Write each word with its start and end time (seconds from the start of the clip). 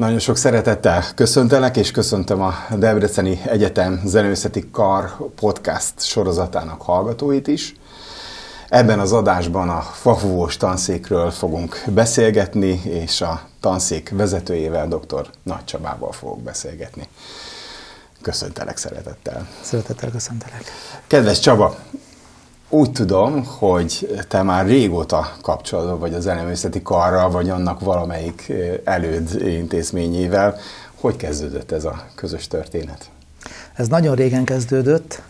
Nagyon 0.00 0.18
sok 0.18 0.36
szeretettel 0.36 1.04
köszöntelek, 1.14 1.76
és 1.76 1.90
köszöntöm 1.90 2.40
a 2.40 2.54
Debreceni 2.76 3.40
Egyetem 3.46 4.00
Zenőszeti 4.04 4.70
Kar 4.70 5.16
podcast 5.34 5.92
sorozatának 6.02 6.82
hallgatóit 6.82 7.46
is. 7.46 7.74
Ebben 8.68 8.98
az 8.98 9.12
adásban 9.12 9.68
a 9.68 9.80
fafúvós 9.80 10.56
tanszékről 10.56 11.30
fogunk 11.30 11.82
beszélgetni, 11.86 12.80
és 12.84 13.20
a 13.20 13.40
tanszék 13.60 14.10
vezetőjével, 14.14 14.88
dr. 14.88 15.30
Nagy 15.42 15.64
Csabával 15.64 16.12
fogok 16.12 16.42
beszélgetni. 16.42 17.08
Köszöntelek 18.22 18.76
szeretettel. 18.76 19.48
Szeretettel 19.60 20.10
köszöntelek. 20.10 20.64
Kedves 21.06 21.38
Csaba, 21.38 21.76
úgy 22.70 22.92
tudom, 22.92 23.44
hogy 23.44 24.22
te 24.28 24.42
már 24.42 24.66
régóta 24.66 25.32
kapcsolatban 25.42 25.98
vagy 25.98 26.14
az 26.14 26.22
zeneművészeti 26.22 26.82
karral, 26.82 27.30
vagy 27.30 27.48
annak 27.48 27.80
valamelyik 27.80 28.52
előd 28.84 29.42
intézményével. 29.44 30.56
Hogy 31.00 31.16
kezdődött 31.16 31.72
ez 31.72 31.84
a 31.84 32.04
közös 32.14 32.48
történet? 32.48 33.10
Ez 33.74 33.88
nagyon 33.88 34.14
régen 34.14 34.44
kezdődött. 34.44 35.22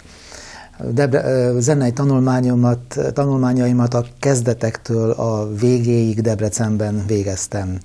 Debre, 0.91 1.51
zenei 1.61 1.93
tanulmányomat, 1.93 2.99
tanulmányaimat 3.13 3.95
a 3.95 4.05
kezdetektől 4.19 5.11
a 5.11 5.55
végéig 5.55 6.21
Debrecenben 6.21 7.05
végeztem. 7.07 7.79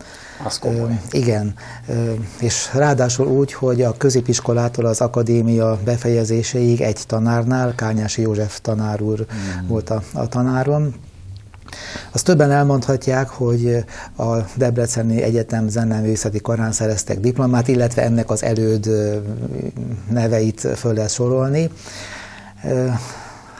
Az 0.43 0.59
komoly. 0.59 0.99
Igen, 1.11 1.53
és 2.39 2.69
ráadásul 2.73 3.27
úgy, 3.27 3.53
hogy 3.53 3.81
a 3.81 3.97
középiskolától 3.97 4.85
az 4.85 5.01
akadémia 5.01 5.79
befejezéséig 5.83 6.81
egy 6.81 6.99
tanárnál, 7.07 7.75
Kányási 7.75 8.21
József 8.21 8.59
tanár 8.61 9.01
úr 9.01 9.19
mm. 9.19 9.67
volt 9.67 9.89
a, 9.89 10.01
a 10.13 10.27
tanárom, 10.27 10.93
azt 12.11 12.25
többen 12.25 12.51
elmondhatják, 12.51 13.29
hogy 13.29 13.83
a 14.17 14.35
Debreceni 14.55 15.21
Egyetem 15.21 15.67
zeneművészeti 15.67 16.41
karán 16.41 16.71
szereztek 16.71 17.19
diplomát, 17.19 17.67
illetve 17.67 18.01
ennek 18.01 18.29
az 18.29 18.43
előd 18.43 18.89
neveit 20.09 20.59
föl 20.75 20.93
lehet 20.93 21.09
sorolni 21.09 21.69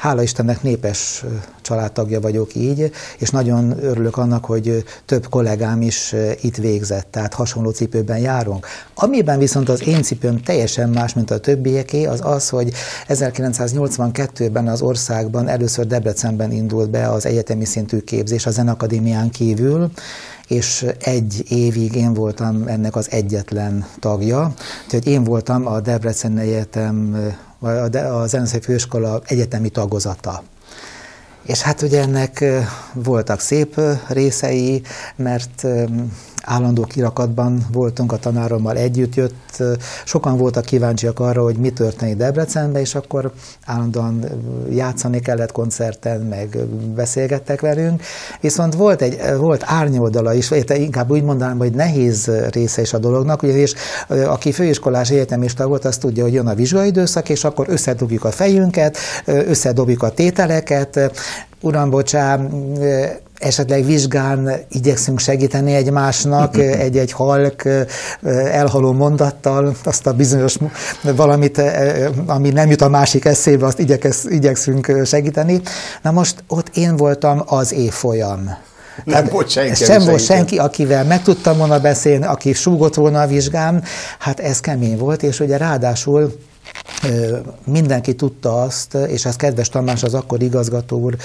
hála 0.05 0.21
Istennek 0.21 0.61
népes 0.61 1.25
családtagja 1.61 2.19
vagyok 2.19 2.55
így, 2.55 2.91
és 3.17 3.29
nagyon 3.29 3.83
örülök 3.83 4.17
annak, 4.17 4.45
hogy 4.45 4.83
több 5.05 5.29
kollégám 5.29 5.81
is 5.81 6.15
itt 6.41 6.55
végzett, 6.55 7.07
tehát 7.11 7.33
hasonló 7.33 7.69
cipőben 7.69 8.17
járunk. 8.17 8.67
Amiben 8.93 9.39
viszont 9.39 9.69
az 9.69 9.87
én 9.87 10.03
cipőm 10.03 10.41
teljesen 10.41 10.89
más, 10.89 11.13
mint 11.13 11.31
a 11.31 11.39
többieké, 11.39 12.05
az 12.05 12.19
az, 12.23 12.49
hogy 12.49 12.73
1982-ben 13.07 14.67
az 14.67 14.81
országban 14.81 15.47
először 15.47 15.87
Debrecenben 15.87 16.51
indult 16.51 16.89
be 16.89 17.09
az 17.09 17.25
egyetemi 17.25 17.65
szintű 17.65 17.99
képzés 17.99 18.45
a 18.45 18.51
Zenakadémián 18.51 19.29
kívül, 19.29 19.91
és 20.47 20.85
egy 20.99 21.45
évig 21.49 21.95
én 21.95 22.13
voltam 22.13 22.63
ennek 22.67 22.95
az 22.95 23.11
egyetlen 23.11 23.85
tagja. 23.99 24.53
Úgyhogy 24.85 25.07
én 25.07 25.23
voltam 25.23 25.67
a 25.67 25.79
Debrecen 25.79 26.37
Egyetem 26.37 27.17
a 27.59 28.27
Zeneszei 28.27 28.59
Főiskola 28.61 29.21
egyetemi 29.25 29.69
tagozata. 29.69 30.43
És 31.43 31.61
hát 31.61 31.81
ugye 31.81 32.01
ennek 32.01 32.45
voltak 32.93 33.39
szép 33.39 33.81
részei, 34.07 34.81
mert 35.15 35.67
állandó 36.45 36.83
kirakatban 36.83 37.65
voltunk 37.71 38.11
a 38.11 38.17
tanárommal 38.17 38.77
együtt, 38.77 39.15
jött, 39.15 39.63
sokan 40.05 40.37
voltak 40.37 40.65
kíváncsiak 40.65 41.19
arra, 41.19 41.43
hogy 41.43 41.55
mi 41.55 41.69
történik 41.69 42.15
Debrecenben, 42.15 42.81
és 42.81 42.95
akkor 42.95 43.31
állandóan 43.65 44.25
játszani 44.69 45.19
kellett 45.19 45.51
koncerten, 45.51 46.21
meg 46.21 46.57
beszélgettek 46.95 47.61
velünk, 47.61 48.01
viszont 48.41 48.73
volt 48.73 49.01
egy 49.01 49.37
volt 49.37 49.63
árnyoldala 49.65 50.33
is, 50.33 50.51
inkább 50.67 51.11
úgy 51.11 51.23
mondanám, 51.23 51.57
hogy 51.57 51.73
nehéz 51.73 52.31
része 52.49 52.81
is 52.81 52.93
a 52.93 52.97
dolognak, 52.97 53.43
ugyanis 53.43 53.73
aki 54.07 54.51
főiskolás 54.51 55.09
egyetemista 55.09 55.67
volt, 55.67 55.85
azt 55.85 55.99
tudja, 55.99 56.23
hogy 56.23 56.33
jön 56.33 56.47
a 56.47 56.53
vizsgai 56.53 56.87
időszak, 56.87 57.29
és 57.29 57.43
akkor 57.43 57.65
összedobjuk 57.69 58.23
a 58.23 58.31
fejünket, 58.31 58.97
összedobjuk 59.25 60.03
a 60.03 60.09
tételeket, 60.09 61.11
uram, 61.61 61.89
bocsám, 61.89 62.49
esetleg 63.45 63.85
vizsgán 63.85 64.51
igyekszünk 64.69 65.19
segíteni 65.19 65.73
egymásnak 65.73 66.57
egy-egy 66.57 67.11
halk 67.11 67.63
elhaló 68.51 68.91
mondattal, 68.91 69.75
azt 69.83 70.07
a 70.07 70.13
bizonyos 70.13 70.57
valamit, 71.01 71.61
ami 72.25 72.49
nem 72.49 72.69
jut 72.69 72.81
a 72.81 72.89
másik 72.89 73.25
eszébe, 73.25 73.65
azt 73.65 73.79
igyekesz, 73.79 74.23
igyekszünk 74.29 74.91
segíteni. 75.05 75.61
Na 76.01 76.11
most 76.11 76.43
ott 76.47 76.69
én 76.73 76.95
voltam 76.95 77.43
az 77.45 77.73
évfolyam. 77.73 78.57
Nem 79.03 79.27
volt 79.31 79.49
senki. 79.49 79.83
Sem 79.83 80.03
volt 80.03 80.23
senki, 80.23 80.57
akivel 80.57 81.03
meg 81.03 81.21
tudtam 81.21 81.57
volna 81.57 81.79
beszélni, 81.79 82.25
aki 82.25 82.53
súgott 82.53 82.95
volna 82.95 83.21
a 83.21 83.27
vizsgám, 83.27 83.83
hát 84.19 84.39
ez 84.39 84.59
kemény 84.59 84.97
volt, 84.97 85.23
és 85.23 85.39
ugye 85.39 85.57
ráadásul 85.57 86.35
mindenki 87.63 88.15
tudta 88.15 88.61
azt, 88.61 88.93
és 88.93 89.25
ez 89.25 89.35
kedves 89.35 89.69
Tamás, 89.69 90.03
az 90.03 90.13
akkor 90.13 90.41
igazgató 90.41 90.99
úr 90.99 91.15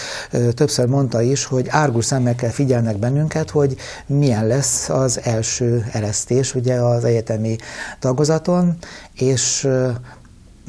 többször 0.55 0.87
mondta 0.87 1.23
is, 1.23 1.45
hogy 1.45 1.67
árgus 1.69 2.05
szemekkel 2.05 2.51
figyelnek 2.51 2.97
bennünket, 2.97 3.51
hogy 3.51 3.77
milyen 4.07 4.47
lesz 4.47 4.89
az 4.89 5.21
első 5.23 5.87
eresztés 5.93 6.55
ugye 6.55 6.75
az 6.75 7.05
egyetemi 7.05 7.57
tagozaton, 7.99 8.77
és 9.15 9.69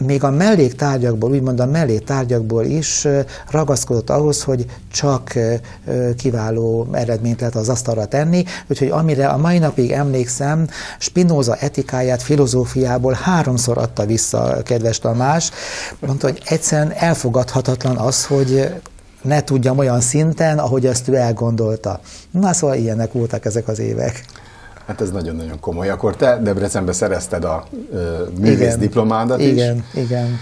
még 0.06 0.24
a 0.24 0.30
melléktárgyakból, 0.30 1.32
úgymond 1.32 1.60
a 1.60 1.66
melléktárgyakból 1.66 2.66
is 2.66 3.08
ragaszkodott 3.50 4.10
ahhoz, 4.10 4.44
hogy 4.44 4.66
csak 4.92 5.34
kiváló 6.18 6.88
eredményt 6.92 7.40
lehet 7.40 7.56
az 7.56 7.70
asztalra 7.70 8.06
tenni, 8.06 8.44
úgyhogy 8.68 8.90
amire 8.90 9.28
a 9.28 9.38
mai 9.38 9.58
napig 9.58 9.92
emlékszem, 9.92 10.68
Spinoza 11.00 11.56
etikáját 11.56 12.22
filozófiából 12.22 13.14
háromszor 13.14 13.78
adta 13.78 14.06
vissza 14.06 14.62
kedves 14.64 15.00
Tamás, 15.00 15.52
mondta, 16.00 16.28
hogy 16.28 16.42
egyszerűen 16.46 16.92
elfogadhatatlan 16.92 17.98
az, 17.98 18.26
hogy 18.26 18.74
ne 19.22 19.44
tudjam 19.44 19.78
olyan 19.78 20.02
szinten, 20.02 20.60
ahogy 20.60 20.86
ezt 20.86 21.08
ő 21.08 21.16
elgondolta. 21.16 22.00
Na 22.32 22.54
szóval 22.54 22.76
ilyenek 22.76 23.12
voltak 23.12 23.46
ezek 23.46 23.68
az 23.68 23.80
évek. 23.80 24.26
Hát 24.86 25.02
ez 25.02 25.12
nagyon-nagyon 25.12 25.60
komoly. 25.60 25.90
Akkor 25.90 26.16
te 26.16 26.38
Debrecenbe 26.38 26.92
szerezted 26.92 27.44
a 27.44 27.66
művész 28.40 28.76
diplomádat 28.76 29.40
is. 29.40 29.48
Igen, 29.48 29.86
igen. 29.94 30.40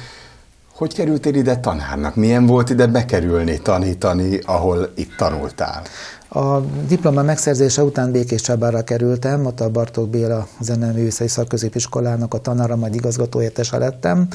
Hogy 0.73 0.93
kerültél 0.93 1.35
ide 1.35 1.57
tanárnak? 1.57 2.15
Milyen 2.15 2.45
volt 2.45 2.69
ide 2.69 2.87
bekerülni, 2.87 3.59
tanítani, 3.59 4.39
ahol 4.45 4.89
itt 4.95 5.15
tanultál? 5.17 5.81
A 6.29 6.59
diploma 6.87 7.21
megszerzése 7.21 7.83
után 7.83 8.11
Békés 8.11 8.41
Csabára 8.41 8.83
kerültem, 8.83 9.45
ott 9.45 9.59
a 9.59 9.69
Bartók 9.69 10.09
Béla 10.09 10.47
Zeneművészei 10.59 11.27
Szakközépiskolának 11.27 12.33
a 12.33 12.37
tanára, 12.37 12.75
majd 12.75 12.95
igazgatóértese 12.95 13.77
lettem, 13.77 14.27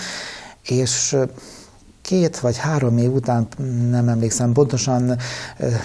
és 0.62 1.16
két 2.04 2.38
vagy 2.38 2.56
három 2.56 2.98
év 2.98 3.12
után, 3.12 3.46
nem 3.90 4.08
emlékszem 4.08 4.52
pontosan, 4.52 5.16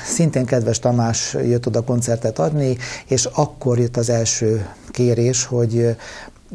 szintén 0.05 0.45
kedves 0.45 0.79
Tamás 0.79 1.33
jött 1.33 1.67
oda 1.67 1.81
koncertet 1.81 2.39
adni, 2.39 2.77
és 3.05 3.25
akkor 3.25 3.79
jött 3.79 3.97
az 3.97 4.09
első 4.09 4.67
kérés, 4.91 5.45
hogy 5.45 5.95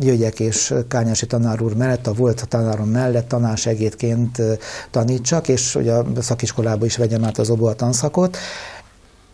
jöjjek 0.01 0.41
és 0.41 0.75
Kányási 0.89 1.27
tanár 1.27 1.63
úr 1.63 1.77
mellett, 1.77 2.07
a 2.07 2.13
volt 2.13 2.49
tanárom 2.49 2.89
mellett 2.89 3.29
tanársegédként 3.29 4.43
tanítsak, 4.91 5.49
és 5.49 5.73
hogy 5.73 5.89
a 5.89 6.05
szakiskolába 6.21 6.85
is 6.85 6.97
vegyem 6.97 7.25
át 7.25 7.39
az 7.39 7.51
oboa 7.51 7.75
tanszakot, 7.75 8.37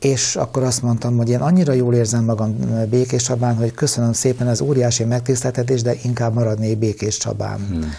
és 0.01 0.37
akkor 0.37 0.63
azt 0.63 0.83
mondtam, 0.83 1.17
hogy 1.17 1.29
én 1.29 1.41
annyira 1.41 1.73
jól 1.73 1.95
érzem 1.95 2.25
magam 2.25 2.57
Békés 2.91 3.23
Csabán, 3.23 3.57
hogy 3.57 3.75
köszönöm 3.75 4.13
szépen, 4.13 4.49
ez 4.49 4.61
óriási 4.61 5.05
megtiszteltetés, 5.05 5.83
de 5.83 5.95
inkább 6.03 6.35
maradnék 6.35 6.79
Békés 6.79 7.17
Csabán. 7.17 7.67
Hmm. 7.69 7.91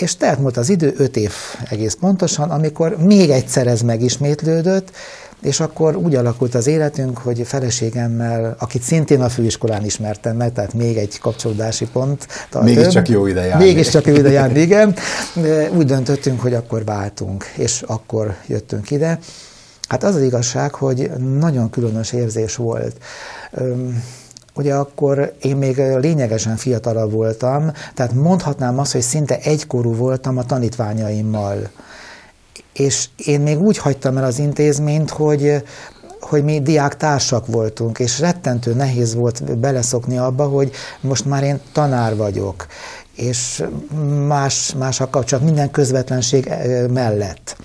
És 0.00 0.16
telt 0.16 0.38
volt 0.38 0.56
az 0.56 0.68
idő, 0.68 0.94
öt 0.96 1.16
év 1.16 1.32
egész 1.70 1.96
pontosan, 2.00 2.50
amikor 2.50 2.96
még 2.96 3.30
egyszer 3.30 3.66
ez 3.66 3.80
megismétlődött, 3.80 4.90
és 5.42 5.60
akkor 5.60 5.96
úgy 5.96 6.14
alakult 6.14 6.54
az 6.54 6.66
életünk, 6.66 7.18
hogy 7.18 7.42
feleségemmel, 7.46 8.56
akit 8.58 8.82
szintén 8.82 9.20
a 9.20 9.28
főiskolán 9.28 9.84
ismertem 9.84 10.36
meg, 10.36 10.52
tehát 10.52 10.74
még 10.74 10.96
egy 10.96 11.18
kapcsolódási 11.18 11.86
pont. 11.92 12.26
Mégiscsak 12.62 13.08
jó 13.08 13.26
ide 13.26 13.44
járni. 13.44 13.64
Mégiscsak 13.64 14.06
jó 14.06 14.14
ide 14.14 14.30
járni, 14.30 14.60
igen. 14.60 14.94
Úgy 15.76 15.86
döntöttünk, 15.86 16.40
hogy 16.40 16.54
akkor 16.54 16.84
váltunk, 16.84 17.44
és 17.56 17.82
akkor 17.86 18.34
jöttünk 18.46 18.90
ide. 18.90 19.18
Hát 19.88 20.04
az 20.04 20.14
az 20.14 20.22
igazság, 20.22 20.74
hogy 20.74 21.10
nagyon 21.38 21.70
különös 21.70 22.12
érzés 22.12 22.56
volt 22.56 22.96
ugye 24.60 24.74
akkor 24.74 25.32
én 25.42 25.56
még 25.56 25.76
lényegesen 25.76 26.56
fiatalabb 26.56 27.12
voltam, 27.12 27.72
tehát 27.94 28.12
mondhatnám 28.12 28.78
azt, 28.78 28.92
hogy 28.92 29.00
szinte 29.00 29.38
egykorú 29.38 29.94
voltam 29.94 30.38
a 30.38 30.44
tanítványaimmal. 30.44 31.70
És 32.72 33.08
én 33.16 33.40
még 33.40 33.60
úgy 33.60 33.78
hagytam 33.78 34.16
el 34.16 34.24
az 34.24 34.38
intézményt, 34.38 35.10
hogy 35.10 35.62
hogy 36.20 36.44
mi 36.44 36.60
diák 36.60 36.96
társak 36.96 37.46
voltunk, 37.46 37.98
és 37.98 38.18
rettentő 38.18 38.74
nehéz 38.74 39.14
volt 39.14 39.58
beleszokni 39.58 40.18
abba, 40.18 40.48
hogy 40.48 40.72
most 41.00 41.24
már 41.24 41.42
én 41.42 41.60
tanár 41.72 42.16
vagyok, 42.16 42.66
és 43.16 43.62
más, 44.26 44.74
más 44.78 45.00
a 45.00 45.10
kapcsolat, 45.10 45.44
minden 45.44 45.70
közvetlenség 45.70 46.46
eh, 46.46 46.88
mellett. 46.88 47.56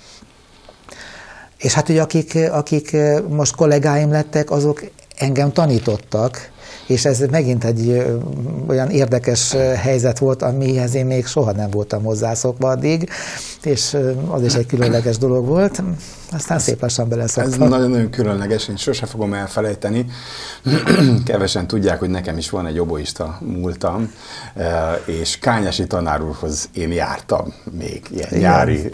És 1.58 1.74
hát 1.74 1.90
ugye 1.90 2.02
akik, 2.02 2.38
akik 2.52 2.98
most 3.30 3.56
kollégáim 3.56 4.12
lettek, 4.12 4.52
azok 4.52 4.84
engem 5.18 5.52
tanítottak, 5.52 6.52
És 6.88 7.06
ez 7.06 7.20
megint 7.32 7.64
egy 7.64 8.06
olyan 8.68 8.90
érdekes 8.90 9.52
helyzet 9.76 10.20
volt, 10.20 10.42
amihez 10.42 10.96
én 10.96 11.06
még 11.06 11.26
soha 11.26 11.52
nem 11.52 11.70
voltam 11.70 12.04
hozzászokva 12.04 12.70
addig, 12.70 13.10
és 13.64 13.98
az 14.30 14.44
is 14.44 14.54
egy 14.54 14.66
különleges 14.66 15.18
dolog 15.18 15.46
volt. 15.46 15.84
Aztán 16.32 16.60
szép 16.60 16.82
lassan 16.82 17.10
beleszoktam. 17.10 17.52
Ez 17.52 17.70
nagyon-nagyon 17.70 18.10
különleges, 18.10 18.68
én 18.68 18.76
sose 18.76 19.06
fogom 19.06 19.34
elfelejteni. 19.34 20.06
Kevesen 21.26 21.68
tudják, 21.68 22.00
hogy 22.00 22.10
nekem 22.10 22.38
is 22.38 22.50
van 22.50 22.66
egy 22.66 22.80
oboista 22.80 23.38
múltam, 23.42 24.12
és 25.06 25.40
Kányási 25.40 25.88
tanár 25.88 26.22
úrhoz 26.22 26.70
én 26.74 26.92
jártam 26.92 27.54
még 27.72 28.06
ilyen 28.12 28.28
Igen. 28.30 28.40
nyári 28.40 28.92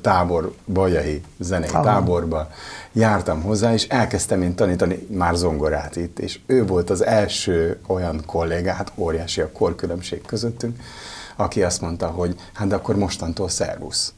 tábor, 0.00 0.52
bajai 0.66 1.22
zenei 1.38 1.68
Aha. 1.68 1.82
táborba 1.82 2.48
jártam 2.92 3.42
hozzá, 3.42 3.72
és 3.72 3.86
elkezdtem 3.88 4.42
én 4.42 4.54
tanítani 4.54 5.06
már 5.10 5.34
zongorát 5.34 5.96
itt, 5.96 6.18
és 6.18 6.38
ő 6.46 6.66
volt 6.66 6.90
az 6.90 7.04
első 7.04 7.78
olyan 7.86 8.22
kollégát, 8.26 8.92
óriási 8.94 9.40
a 9.40 9.52
korkülönbség 9.52 10.22
közöttünk, 10.26 10.80
aki 11.36 11.62
azt 11.62 11.80
mondta, 11.80 12.06
hogy 12.06 12.34
hát 12.52 12.68
de 12.68 12.74
akkor 12.74 12.96
mostantól 12.96 13.48
szervusz 13.48 14.12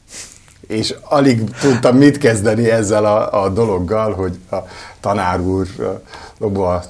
és 0.69 0.95
alig 1.03 1.49
tudtam 1.49 1.97
mit 1.97 2.17
kezdeni 2.17 2.69
ezzel 2.69 3.05
a, 3.05 3.43
a 3.43 3.49
dologgal, 3.49 4.13
hogy 4.13 4.39
a 4.51 4.57
tanár 4.99 5.41
úr 5.41 5.67
a 6.39 6.83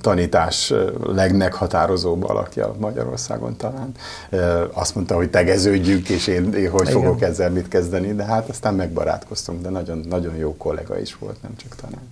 tanítás 0.00 0.72
legmeghatározóbb 1.06 2.28
alakja 2.28 2.74
Magyarországon 2.78 3.56
talán. 3.56 3.92
Azt 4.72 4.94
mondta, 4.94 5.14
hogy 5.14 5.30
tegeződjünk, 5.30 6.08
és 6.08 6.26
én, 6.26 6.52
én 6.52 6.70
hogy 6.70 6.88
Igen. 6.88 7.00
fogok 7.00 7.22
ezzel 7.22 7.50
mit 7.50 7.68
kezdeni, 7.68 8.14
de 8.14 8.24
hát 8.24 8.48
aztán 8.48 8.74
megbarátkoztunk, 8.74 9.62
de 9.62 9.68
nagyon, 9.68 10.04
nagyon 10.08 10.36
jó 10.36 10.56
kollega 10.56 10.98
is 11.00 11.16
volt, 11.18 11.42
nem 11.42 11.56
csak 11.56 11.74
tanár. 11.80 12.02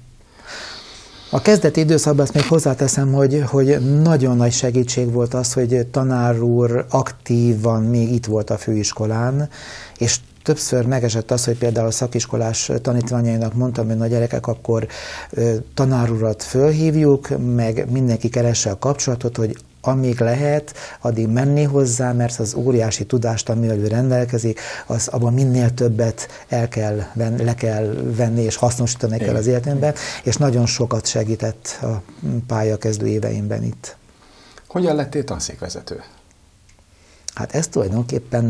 A 1.31 1.41
kezdeti 1.41 1.81
időszakban 1.81 2.25
azt 2.25 2.35
még 2.35 2.45
hozzáteszem, 2.45 3.12
hogy, 3.12 3.43
hogy 3.47 4.01
nagyon 4.03 4.37
nagy 4.37 4.53
segítség 4.53 5.12
volt 5.12 5.35
az, 5.35 5.53
hogy 5.53 5.87
tanár 5.87 6.41
úr 6.41 6.87
aktívan 6.91 7.83
még 7.83 8.12
itt 8.12 8.27
volt 8.27 8.51
a 8.51 8.59
főiskolán, 8.59 9.49
és 9.99 10.19
többször 10.47 10.87
megesett 10.87 11.31
az, 11.31 11.45
hogy 11.45 11.59
például 11.59 11.87
a 11.87 11.91
szakiskolás 11.91 12.71
tanítványainak 12.83 13.55
mondtam, 13.55 13.87
hogy 13.87 13.97
na 13.97 14.07
gyerekek, 14.07 14.47
akkor 14.47 14.87
tanárurat 15.75 16.43
fölhívjuk, 16.43 17.29
meg 17.55 17.91
mindenki 17.91 18.29
keresse 18.29 18.71
a 18.71 18.79
kapcsolatot, 18.79 19.37
hogy 19.37 19.57
amíg 19.81 20.21
lehet, 20.21 20.75
addig 21.01 21.29
menni 21.29 21.63
hozzá, 21.63 22.13
mert 22.13 22.39
az 22.39 22.55
óriási 22.55 23.05
tudást, 23.05 23.49
amivel 23.49 23.79
ő 23.79 23.87
rendelkezik, 23.87 24.61
az 24.87 25.09
abban 25.09 25.33
minél 25.33 25.75
többet 25.75 26.29
el 26.49 26.69
kell 26.69 27.03
venni, 27.15 27.45
le 27.45 27.55
kell 27.55 27.85
venni, 28.17 28.43
és 28.43 28.57
hasznosítani 28.57 29.19
kell 29.19 29.35
az 29.35 29.47
életemben, 29.47 29.95
és 30.23 30.37
nagyon 30.37 30.67
sokat 30.67 31.07
segített 31.07 31.79
a 31.83 32.03
pályakezdő 32.47 33.07
éveimben 33.07 33.63
itt. 33.63 33.97
Hogyan 34.69 34.97
lettél 34.97 35.25
tanszékvezető? 35.25 36.03
Hát 37.37 37.55
ezt 37.55 37.71
tulajdonképpen 37.71 38.44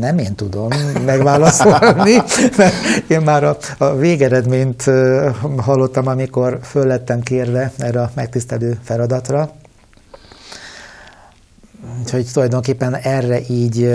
nem 0.00 0.18
én 0.18 0.34
tudom 0.34 0.68
megválaszolni, 1.04 2.16
mert 2.56 2.74
én 3.08 3.20
már 3.20 3.44
a, 3.44 3.56
a 3.78 3.94
végeredményt 3.94 4.84
hallottam, 5.56 6.06
amikor 6.06 6.58
föl 6.62 6.86
lettem 6.86 7.20
kérve 7.20 7.72
erre 7.78 8.00
a 8.00 8.10
megtisztelő 8.14 8.78
feladatra. 8.82 9.50
Úgyhogy 12.00 12.26
tulajdonképpen 12.32 12.94
erre 12.94 13.40
így 13.48 13.90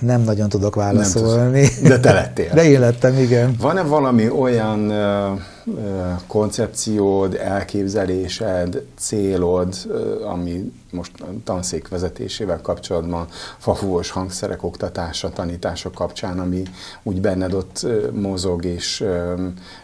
nem 0.00 0.20
nagyon 0.20 0.48
tudok 0.48 0.74
válaszolni. 0.74 1.68
De 1.82 2.00
te 2.00 2.12
lettél. 2.12 2.54
De 2.54 2.64
én 2.64 2.80
lettem, 2.80 3.18
igen. 3.18 3.56
Van-e 3.60 3.82
valami 3.82 4.30
olyan 4.30 4.92
koncepciód, 6.26 7.34
elképzelésed, 7.34 8.82
célod, 8.98 9.74
ami 10.24 10.72
most 10.90 11.20
a 11.20 11.24
tanszék 11.44 11.88
vezetésével 11.88 12.60
kapcsolatban, 12.60 13.26
fafúvos 13.58 14.10
hangszerek 14.10 14.62
oktatása, 14.62 15.30
tanítása 15.30 15.90
kapcsán, 15.90 16.38
ami 16.38 16.62
úgy 17.02 17.20
benned 17.20 17.54
ott 17.54 17.86
mozog 18.12 18.64
és 18.64 19.04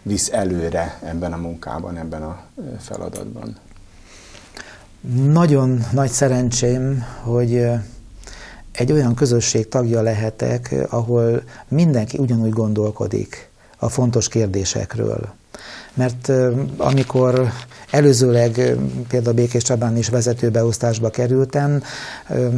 visz 0.03 0.31
előre 0.33 0.99
ebben 1.05 1.33
a 1.33 1.37
munkában, 1.37 1.97
ebben 1.97 2.23
a 2.23 2.43
feladatban? 2.79 3.57
Nagyon 5.33 5.85
nagy 5.93 6.11
szerencsém, 6.11 7.05
hogy 7.23 7.67
egy 8.73 8.93
olyan 8.93 9.15
közösség 9.15 9.69
tagja 9.69 10.03
lehetek, 10.03 10.75
ahol 10.91 11.43
mindenki 11.69 12.19
ugyanúgy 12.19 12.53
gondolkodik 12.53 13.51
a 13.79 13.89
fontos 13.89 14.29
kérdésekről. 14.29 15.33
Mert 15.95 16.33
amikor 16.77 17.53
előzőleg 17.91 18.77
például 19.09 19.35
Békés 19.35 19.63
Csabán 19.63 19.97
is 19.97 20.09
vezetőbeosztásba 20.09 21.11
kerültem, 21.11 21.83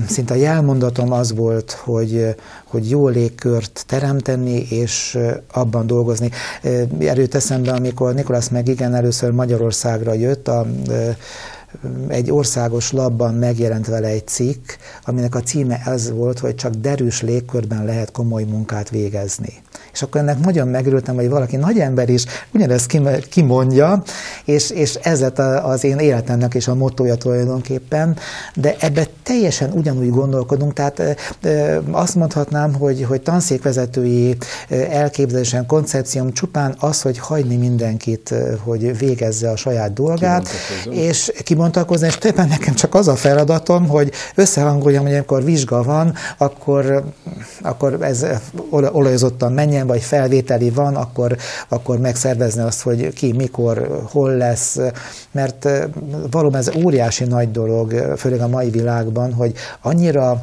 szinte 0.08 0.34
a 0.34 0.36
jelmondatom 0.36 1.12
az 1.12 1.34
volt, 1.34 1.72
hogy, 1.72 2.34
hogy 2.64 2.90
jó 2.90 3.08
légkört 3.08 3.84
teremteni 3.86 4.66
és 4.68 5.18
abban 5.52 5.86
dolgozni. 5.86 6.30
Erőt 6.98 7.34
eszembe, 7.34 7.72
amikor 7.72 8.14
Nikolász 8.14 8.48
meg 8.48 8.68
igen 8.68 8.94
először 8.94 9.30
Magyarországra 9.30 10.12
jött, 10.12 10.48
a 10.48 10.66
egy 12.08 12.30
országos 12.30 12.92
labban 12.92 13.34
megjelent 13.34 13.86
vele 13.86 14.08
egy 14.08 14.26
cikk, 14.26 14.68
aminek 15.04 15.34
a 15.34 15.40
címe 15.40 15.80
ez 15.84 16.10
volt, 16.10 16.38
hogy 16.38 16.54
csak 16.54 16.74
derűs 16.74 17.22
légkörben 17.22 17.84
lehet 17.84 18.10
komoly 18.10 18.42
munkát 18.42 18.90
végezni. 18.90 19.62
És 19.94 20.02
akkor 20.02 20.20
ennek 20.20 20.38
nagyon 20.38 20.68
megörültem, 20.68 21.14
hogy 21.14 21.28
valaki 21.28 21.56
nagy 21.56 21.78
ember 21.78 22.08
is 22.08 22.24
ugyanezt 22.54 22.98
kimondja, 23.30 24.02
és, 24.44 24.70
és 24.70 24.94
ez 24.94 25.20
lett 25.20 25.38
az 25.38 25.84
én 25.84 25.98
életemnek 25.98 26.54
is 26.54 26.68
a 26.68 26.74
motója 26.74 27.14
tulajdonképpen, 27.14 28.16
de 28.54 28.74
ebbe 28.78 29.06
teljesen 29.22 29.70
ugyanúgy 29.72 30.10
gondolkodunk, 30.10 30.72
tehát 30.72 31.02
azt 31.90 32.14
mondhatnám, 32.14 32.74
hogy, 32.74 33.04
hogy 33.08 33.22
tanszékvezetői 33.22 34.36
elképzelésen, 34.90 35.66
koncepcióm 35.66 36.32
csupán 36.32 36.74
az, 36.78 37.02
hogy 37.02 37.18
hagyni 37.18 37.56
mindenkit, 37.56 38.34
hogy 38.62 38.98
végezze 38.98 39.50
a 39.50 39.56
saját 39.56 39.92
dolgát, 39.92 40.48
és 40.90 41.32
kibontakozni, 41.44 42.06
és 42.06 42.18
tulajdonképpen 42.18 42.58
nekem 42.58 42.74
csak 42.74 42.94
az 42.94 43.08
a 43.08 43.16
feladatom, 43.16 43.88
hogy 43.88 44.12
összehangoljam, 44.34 45.04
hogy 45.04 45.14
amikor 45.14 45.44
vizsga 45.44 45.82
van, 45.82 46.14
akkor, 46.38 47.04
akkor 47.62 48.02
ez 48.02 48.26
olajozottan 48.70 49.52
menjen, 49.52 49.83
ilyen, 49.84 49.86
vagy 49.86 50.02
felvételi 50.02 50.70
van, 50.70 50.96
akkor, 50.96 51.36
akkor 51.68 51.98
megszervezni 51.98 52.62
azt, 52.62 52.82
hogy 52.82 53.12
ki, 53.12 53.32
mikor, 53.32 54.02
hol 54.10 54.36
lesz, 54.36 54.78
mert 55.30 55.68
valóban 56.30 56.60
ez 56.60 56.70
óriási 56.76 57.24
nagy 57.24 57.50
dolog, 57.50 57.92
főleg 58.16 58.40
a 58.40 58.48
mai 58.48 58.70
világban, 58.70 59.32
hogy 59.32 59.54
annyira 59.80 60.42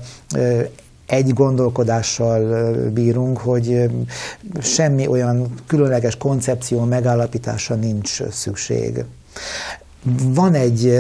egy 1.08 1.34
gondolkodással 1.34 2.72
bírunk, 2.94 3.38
hogy 3.38 3.89
semmi 4.62 5.08
olyan 5.08 5.54
különleges 5.68 6.18
koncepció 6.18 6.84
megállapítása 6.84 7.75
nincs 7.75 8.24
szükség. 8.30 9.06
Van 10.24 10.54
egy 10.54 11.00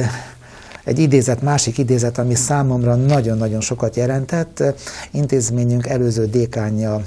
egy 0.83 0.99
idézet, 0.99 1.41
másik 1.41 1.77
idézet, 1.77 2.17
ami 2.17 2.35
számomra 2.35 2.95
nagyon-nagyon 2.95 3.61
sokat 3.61 3.95
jelentett. 3.95 4.63
Intézményünk 5.11 5.87
előző 5.87 6.25
dékánja, 6.25 7.01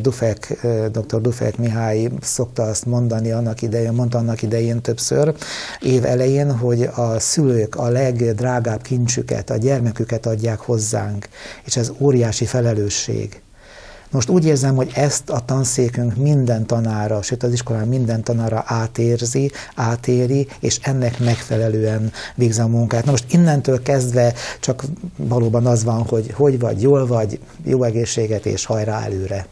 Dufek, 0.00 0.66
dr. 0.92 1.20
Dufek 1.20 1.56
Mihály 1.56 2.08
szokta 2.20 2.62
azt 2.62 2.86
mondani 2.86 3.30
annak 3.30 3.62
idején, 3.62 3.92
mondta 3.92 4.18
annak 4.18 4.42
idején 4.42 4.80
többször, 4.80 5.34
év 5.80 6.04
elején, 6.04 6.56
hogy 6.56 6.82
a 6.94 7.18
szülők 7.18 7.74
a 7.74 7.88
legdrágább 7.88 8.82
kincsüket, 8.82 9.50
a 9.50 9.56
gyermeküket 9.56 10.26
adják 10.26 10.58
hozzánk, 10.58 11.28
és 11.64 11.76
ez 11.76 11.92
óriási 11.98 12.44
felelősség. 12.44 13.40
Most 14.10 14.28
úgy 14.28 14.44
érzem, 14.44 14.76
hogy 14.76 14.90
ezt 14.94 15.30
a 15.30 15.40
tanszékünk 15.44 16.16
minden 16.16 16.66
tanára, 16.66 17.22
sőt 17.22 17.42
az 17.42 17.52
iskolán 17.52 17.88
minden 17.88 18.22
tanára 18.22 18.62
átérzi, 18.66 19.50
átéri, 19.74 20.48
és 20.60 20.78
ennek 20.82 21.18
megfelelően 21.18 22.12
végzi 22.34 22.60
a 22.60 22.66
munkát. 22.66 23.04
Na 23.04 23.10
most 23.10 23.32
innentől 23.32 23.82
kezdve 23.82 24.34
csak 24.60 24.84
valóban 25.16 25.66
az 25.66 25.84
van, 25.84 26.02
hogy 26.02 26.30
hogy 26.34 26.58
vagy, 26.58 26.82
jól 26.82 27.06
vagy, 27.06 27.40
jó 27.64 27.82
egészséget 27.82 28.46
és 28.46 28.64
hajrá 28.64 29.02
előre. 29.04 29.46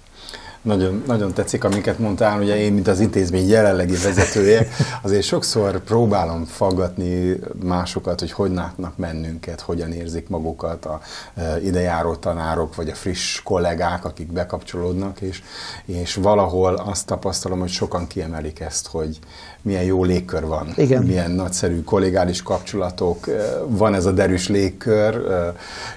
Nagyon, 0.66 1.02
nagyon 1.06 1.32
tetszik, 1.32 1.64
amiket 1.64 1.98
mondtál, 1.98 2.40
ugye 2.40 2.56
én, 2.56 2.72
mint 2.72 2.88
az 2.88 3.00
intézmény 3.00 3.48
jelenlegi 3.48 3.96
vezetője, 3.96 4.68
azért 5.02 5.22
sokszor 5.22 5.80
próbálom 5.80 6.44
faggatni 6.44 7.38
másokat, 7.62 8.20
hogy 8.20 8.32
hogy 8.32 8.52
látnak 8.52 8.96
mennünket, 8.96 9.60
hogyan 9.60 9.92
érzik 9.92 10.28
magukat 10.28 10.84
a 10.84 11.00
e, 11.34 11.60
idejáró 11.60 12.14
tanárok, 12.14 12.74
vagy 12.74 12.88
a 12.88 12.94
friss 12.94 13.42
kollégák, 13.42 14.04
akik 14.04 14.32
bekapcsolódnak, 14.32 15.20
és, 15.20 15.42
és 15.84 16.14
valahol 16.14 16.74
azt 16.74 17.06
tapasztalom, 17.06 17.58
hogy 17.58 17.70
sokan 17.70 18.06
kiemelik 18.06 18.60
ezt, 18.60 18.86
hogy 18.86 19.18
milyen 19.66 19.82
jó 19.82 20.04
légkör 20.04 20.46
van, 20.46 20.72
Igen. 20.76 21.02
milyen 21.02 21.30
nagyszerű 21.30 21.82
kollégális 21.82 22.42
kapcsolatok, 22.42 23.26
van 23.66 23.94
ez 23.94 24.04
a 24.06 24.12
derűs 24.12 24.48
légkör, 24.48 25.22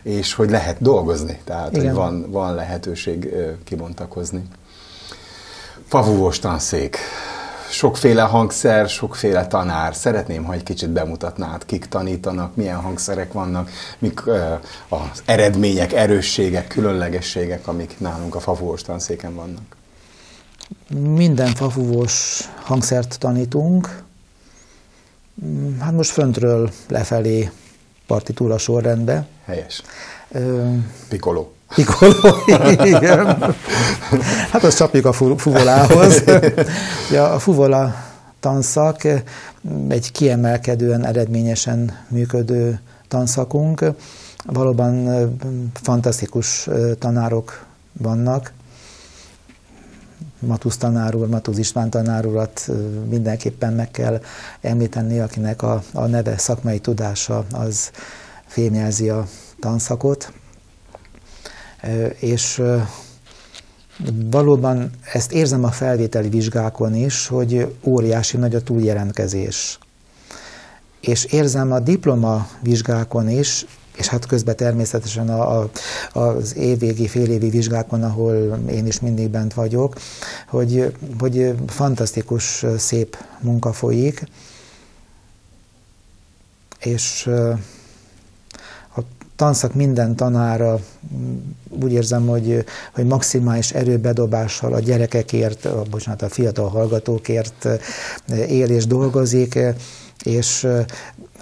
és 0.01 0.33
hogy 0.33 0.49
lehet 0.49 0.81
dolgozni, 0.81 1.39
tehát 1.43 1.71
Igen. 1.71 1.85
hogy 1.85 1.95
van, 1.95 2.31
van 2.31 2.55
lehetőség 2.55 3.33
kibontakozni. 3.63 4.43
Favúvós 5.87 6.39
tanszék. 6.39 6.97
sokféle 7.71 8.21
hangszer, 8.21 8.89
sokféle 8.89 9.47
tanár. 9.47 9.95
Szeretném, 9.95 10.43
ha 10.43 10.53
egy 10.53 10.63
kicsit 10.63 10.89
bemutatnád, 10.89 11.65
kik 11.65 11.85
tanítanak, 11.85 12.55
milyen 12.55 12.81
hangszerek 12.81 13.33
vannak, 13.33 13.69
mik 13.99 14.21
az 14.89 15.21
eredmények, 15.25 15.93
erősségek, 15.93 16.67
különlegességek, 16.67 17.67
amik 17.67 17.95
nálunk 17.99 18.35
a 18.35 18.39
fafúvós 18.39 18.81
tanszéken 18.81 19.35
vannak. 19.35 19.78
Minden 20.89 21.53
fafúvós 21.53 22.41
hangszert 22.63 23.19
tanítunk. 23.19 24.03
Hát 25.79 25.91
most 25.93 26.11
föntről 26.11 26.71
lefelé 26.87 27.51
partitúra 28.07 28.57
sorrendbe. 28.57 29.27
Helyes. 29.45 29.83
Piccolo. 31.09 31.47
Piccolo, 31.75 32.13
igen. 32.85 33.25
Hát 34.51 34.63
azt 34.63 34.77
csapjuk 34.77 35.05
a 35.05 35.13
fuvolához. 35.13 36.23
Ja, 37.11 37.33
a 37.33 37.39
fuvola 37.39 37.95
tanszak 38.39 39.03
egy 39.87 40.11
kiemelkedően 40.11 41.05
eredményesen 41.05 42.05
működő 42.07 42.79
tanszakunk. 43.07 43.85
Valóban 44.45 45.07
fantasztikus 45.73 46.69
tanárok 46.99 47.65
vannak. 47.91 48.53
Matusz 50.39 50.77
tanár 50.77 51.15
úr, 51.15 51.27
Matusz 51.27 51.57
István 51.57 51.89
tanár 51.89 52.25
urat 52.25 52.69
mindenképpen 53.09 53.73
meg 53.73 53.91
kell 53.91 54.21
említeni, 54.61 55.19
akinek 55.19 55.61
a, 55.61 55.83
a 55.93 56.05
neve, 56.05 56.37
szakmai 56.37 56.79
tudása 56.79 57.45
az 57.51 57.91
fémjelzi 58.45 59.09
a 59.09 59.25
tanszakot 59.59 60.31
és 62.19 62.61
valóban 64.31 64.89
ezt 65.13 65.31
érzem 65.31 65.63
a 65.63 65.71
felvételi 65.71 66.29
vizsgákon 66.29 66.95
is, 66.95 67.27
hogy 67.27 67.75
óriási 67.83 68.37
nagy 68.37 68.55
a 68.55 68.61
túljelentkezés. 68.61 69.79
És 71.01 71.25
érzem 71.25 71.71
a 71.71 71.79
diploma 71.79 72.47
vizsgákon 72.61 73.29
is, 73.29 73.65
és 73.99 74.07
hát 74.07 74.25
közben 74.25 74.55
természetesen 74.55 75.29
a, 75.29 75.59
a, 75.59 75.69
az 76.19 76.55
évvégi, 76.55 77.07
félévi 77.07 77.49
vizsgákon, 77.49 78.03
ahol 78.03 78.59
én 78.69 78.85
is 78.87 78.99
mindig 78.99 79.29
bent 79.29 79.53
vagyok, 79.53 79.95
hogy, 80.47 80.93
hogy 81.19 81.55
fantasztikus, 81.67 82.65
szép 82.77 83.17
munka 83.41 83.73
folyik, 83.73 84.23
és 86.79 87.29
tanszak 89.35 89.73
minden 89.73 90.15
tanára 90.15 90.79
úgy 91.81 91.91
érzem, 91.91 92.27
hogy, 92.27 92.65
hogy 92.93 93.05
maximális 93.05 93.71
erőbedobással 93.71 94.73
a 94.73 94.79
gyerekekért, 94.79 95.65
a, 95.65 95.83
bocsánat, 95.89 96.21
a 96.21 96.29
fiatal 96.29 96.69
hallgatókért 96.69 97.67
él 98.47 98.69
és 98.69 98.85
dolgozik, 98.85 99.59
és 100.23 100.67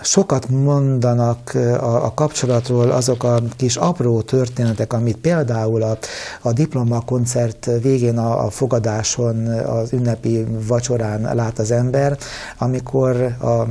sokat 0.01 0.49
mondanak 0.49 1.51
a, 1.55 2.05
a 2.05 2.13
kapcsolatról 2.13 2.91
azok 2.91 3.23
a 3.23 3.41
kis 3.55 3.75
apró 3.75 4.21
történetek, 4.21 4.93
amit 4.93 5.17
például 5.17 5.81
a, 5.81 5.97
a 6.41 6.53
diplomakoncert 6.53 7.69
végén 7.81 8.17
a, 8.17 8.45
a 8.45 8.49
fogadáson, 8.49 9.47
az 9.47 9.93
ünnepi 9.93 10.45
vacsorán 10.67 11.35
lát 11.35 11.59
az 11.59 11.71
ember, 11.71 12.17
amikor 12.57 13.15
a 13.41 13.67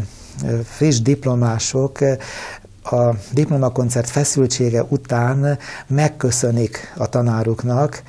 friss 0.64 1.00
diplomások 1.00 1.99
a 2.83 3.14
diplomakoncert 3.33 4.11
feszültsége 4.11 4.85
után 4.88 5.59
megköszönik 5.87 6.92
a 6.97 7.06
tanáruknak 7.09 8.02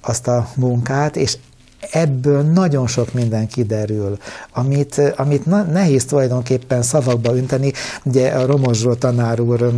azt 0.00 0.28
a 0.28 0.48
munkát, 0.56 1.16
és 1.16 1.38
ebből 1.80 2.42
nagyon 2.42 2.86
sok 2.86 3.12
minden 3.12 3.48
kiderül, 3.48 4.18
amit, 4.52 5.00
amit 5.16 5.46
nehéz 5.46 6.04
tulajdonképpen 6.04 6.82
szavakba 6.82 7.36
önteni. 7.36 7.72
Ugye 8.04 8.28
a 8.28 8.46
Romosról 8.46 8.98
tanár 8.98 9.40
úr 9.40 9.72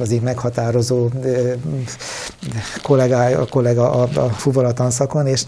az 0.00 0.10
így 0.10 0.22
meghatározó 0.22 1.08
kollega, 2.82 3.18
a 3.18 3.46
kollega 3.46 3.90
a, 3.90 4.08
a 4.24 4.28
fuvola 4.28 4.72
tanszakon, 4.72 5.26
és 5.26 5.44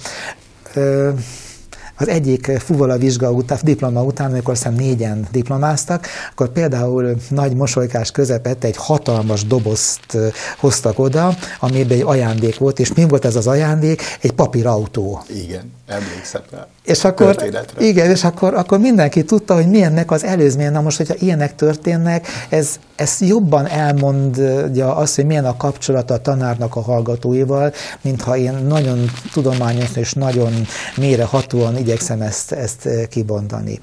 az 2.00 2.08
egyik 2.08 2.46
fuvola 2.58 2.98
vizsga 2.98 3.30
után, 3.30 3.58
diploma 3.62 4.02
után, 4.02 4.30
amikor 4.30 4.54
aztán 4.54 4.72
négyen 4.72 5.26
diplomáztak, 5.30 6.06
akkor 6.30 6.48
például 6.48 7.16
nagy 7.28 7.54
mosolykás 7.54 8.10
közepette 8.10 8.66
egy 8.66 8.76
hatalmas 8.76 9.44
dobozt 9.44 10.16
hoztak 10.58 10.98
oda, 10.98 11.36
amiben 11.60 11.98
egy 11.98 12.04
ajándék 12.04 12.58
volt, 12.58 12.78
és 12.78 12.92
mi 12.92 13.08
volt 13.08 13.24
ez 13.24 13.36
az 13.36 13.46
ajándék? 13.46 14.02
Egy 14.20 14.32
papírautó. 14.32 15.22
Igen, 15.28 15.72
emlékszem 15.86 16.42
rá. 16.50 16.66
És 16.90 17.04
akkor, 17.04 17.36
igen, 17.78 18.10
és 18.10 18.24
akkor, 18.24 18.54
akkor 18.54 18.78
mindenki 18.78 19.24
tudta, 19.24 19.54
hogy 19.54 19.68
milyennek 19.68 20.10
az 20.10 20.24
előzménye. 20.24 20.70
Na 20.70 20.80
most, 20.80 20.96
hogyha 20.96 21.14
ilyenek 21.18 21.54
történnek, 21.54 22.26
ez, 22.48 22.78
ez 22.96 23.16
jobban 23.20 23.66
elmondja 23.66 24.96
azt, 24.96 25.14
hogy 25.14 25.26
milyen 25.26 25.44
a 25.44 25.56
kapcsolata 25.56 26.14
a 26.14 26.20
tanárnak 26.20 26.76
a 26.76 26.80
hallgatóival, 26.80 27.72
mintha 28.00 28.36
én 28.36 28.52
nagyon 28.52 29.10
tudományos 29.32 29.96
és 29.96 30.12
nagyon 30.12 30.52
mélyrehatóan 30.96 31.76
igyekszem 31.76 32.20
ezt, 32.20 32.52
ezt 32.52 32.88
kibontani. 33.08 33.78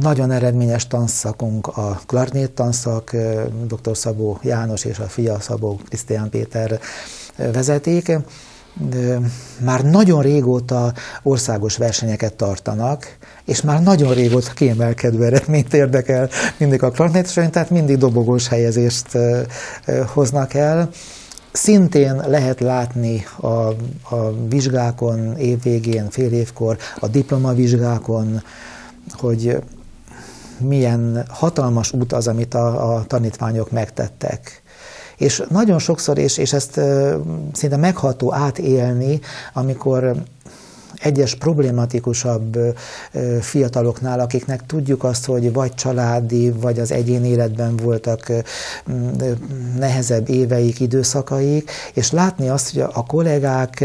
Nagyon 0.00 0.30
eredményes 0.30 0.86
tanszakunk 0.86 1.66
a 1.66 2.00
klarnét 2.06 2.50
tanszak, 2.50 3.16
dr. 3.66 3.96
Szabó 3.96 4.38
János 4.42 4.84
és 4.84 4.98
a 4.98 5.04
fia 5.04 5.40
Szabó 5.40 5.80
Krisztián 5.88 6.30
Péter 6.30 6.80
vezeték 7.36 8.12
már 9.58 9.84
nagyon 9.84 10.22
régóta 10.22 10.92
országos 11.22 11.76
versenyeket 11.76 12.34
tartanak, 12.34 13.16
és 13.44 13.60
már 13.60 13.82
nagyon 13.82 14.14
régóta 14.14 14.52
kiemelkedő 14.52 15.24
eredményt 15.24 15.74
érdekel 15.74 16.28
mindig 16.56 16.82
a 16.82 16.90
klarnétesőn, 16.90 17.50
tehát 17.50 17.70
mindig 17.70 17.98
dobogós 17.98 18.48
helyezést 18.48 19.18
hoznak 20.06 20.54
el. 20.54 20.88
Szintén 21.52 22.22
lehet 22.26 22.60
látni 22.60 23.24
a, 23.40 23.46
a 24.16 24.32
vizsgákon, 24.48 25.36
évvégén, 25.36 26.10
fél 26.10 26.32
évkor, 26.32 26.76
a 26.98 27.08
diplomavizsgákon, 27.08 28.42
hogy 29.10 29.62
milyen 30.58 31.24
hatalmas 31.28 31.92
út 31.92 32.12
az, 32.12 32.28
amit 32.28 32.54
a, 32.54 32.94
a 32.94 33.04
tanítványok 33.06 33.70
megtettek 33.70 34.61
és 35.22 35.42
nagyon 35.48 35.78
sokszor, 35.78 36.18
és, 36.18 36.38
és 36.38 36.52
ezt 36.52 36.80
szinte 37.52 37.76
megható 37.76 38.34
átélni, 38.34 39.20
amikor 39.52 40.14
egyes 40.98 41.34
problematikusabb 41.34 42.58
fiataloknál, 43.40 44.20
akiknek 44.20 44.66
tudjuk 44.66 45.04
azt, 45.04 45.24
hogy 45.24 45.52
vagy 45.52 45.74
családi, 45.74 46.50
vagy 46.50 46.78
az 46.78 46.92
egyén 46.92 47.24
életben 47.24 47.76
voltak 47.76 48.32
nehezebb 49.78 50.28
éveik, 50.28 50.80
időszakaik, 50.80 51.70
és 51.94 52.10
látni 52.10 52.48
azt, 52.48 52.72
hogy 52.72 52.82
a 52.92 53.06
kollégák 53.06 53.84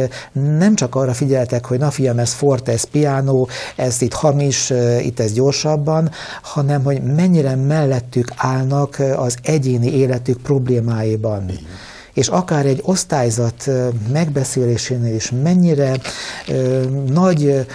nem 0.57 0.75
csak 0.75 0.95
arra 0.95 1.13
figyeltek, 1.13 1.65
hogy 1.65 1.79
na 1.79 1.91
fiam, 1.91 2.19
ez 2.19 2.33
forte, 2.33 2.71
ez 2.71 2.83
piano, 2.83 3.45
ez 3.75 4.01
itt 4.01 4.13
hamis, 4.13 4.73
itt 5.01 5.19
ez 5.19 5.33
gyorsabban, 5.33 6.11
hanem 6.41 6.83
hogy 6.83 7.01
mennyire 7.01 7.55
mellettük 7.55 8.31
állnak 8.35 9.01
az 9.15 9.37
egyéni 9.43 9.97
életük 9.97 10.41
problémáiban. 10.41 11.49
Igen 11.49 11.95
és 12.17 12.27
akár 12.27 12.65
egy 12.65 12.81
osztályzat 12.83 13.69
megbeszélésénél 14.11 15.15
is 15.15 15.31
mennyire 15.43 15.97
nagy 17.07 17.65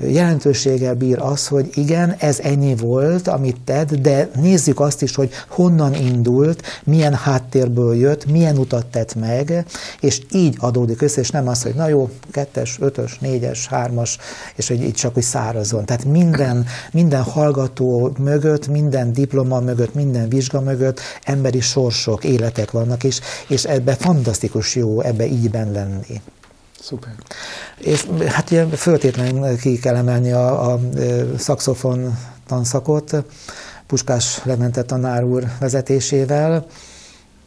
jelentőséggel 0.00 0.94
bír 0.94 1.18
az, 1.18 1.46
hogy 1.46 1.70
igen, 1.74 2.14
ez 2.18 2.40
ennyi 2.40 2.76
volt, 2.76 3.28
amit 3.28 3.60
tett, 3.64 3.94
de 3.94 4.30
nézzük 4.34 4.80
azt 4.80 5.02
is, 5.02 5.14
hogy 5.14 5.30
honnan 5.48 5.94
indult, 5.94 6.62
milyen 6.84 7.14
háttérből 7.14 7.94
jött, 7.94 8.26
milyen 8.26 8.58
utat 8.58 8.86
tett 8.86 9.14
meg, 9.14 9.64
és 10.00 10.22
így 10.32 10.56
adódik 10.58 11.02
össze, 11.02 11.20
és 11.20 11.30
nem 11.30 11.48
az, 11.48 11.62
hogy 11.62 11.74
na 11.74 11.88
jó, 11.88 12.10
kettes, 12.30 12.76
ötös, 12.80 13.18
négyes, 13.18 13.66
hármas, 13.66 14.18
és 14.54 14.68
hogy 14.68 14.82
így 14.82 14.94
csak 14.94 15.16
úgy 15.16 15.22
szárazon. 15.22 15.84
Tehát 15.84 16.04
minden, 16.04 16.66
minden 16.92 17.22
hallgató 17.22 18.12
mögött, 18.18 18.68
minden 18.68 19.12
diploma 19.12 19.60
mögött, 19.60 19.94
minden 19.94 20.28
vizsga 20.28 20.60
mögött 20.60 21.00
emberi 21.22 21.60
sorsok, 21.60 22.24
életek 22.24 22.70
vannak, 22.70 23.04
és, 23.04 23.20
és 23.48 23.64
ebbe 23.64 23.94
fantasztikus 23.94 24.74
jó 24.74 25.00
ebbe 25.00 25.26
ígyben 25.26 25.72
lenni. 25.72 26.20
Szuper. 26.82 27.14
És 27.78 28.06
hát 28.26 28.50
ugye 28.50 28.66
föltétlenül 28.66 29.58
ki 29.58 29.78
kell 29.78 29.96
emelni 29.96 30.32
a, 30.32 30.72
a 30.72 30.80
szakszofon 31.38 32.18
tanszakot, 32.46 33.24
Puskás 33.86 34.40
Lemente 34.44 34.82
tanár 34.82 35.24
úr 35.24 35.44
vezetésével. 35.60 36.66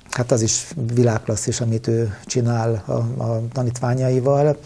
Hát 0.10 0.32
az 0.32 0.42
is 0.42 0.68
világklasszis, 0.94 1.62
amit 1.62 1.88
ő 1.88 2.18
csinál 2.26 2.84
a, 2.86 3.24
a 3.24 3.42
tanítványaival. 3.54 4.58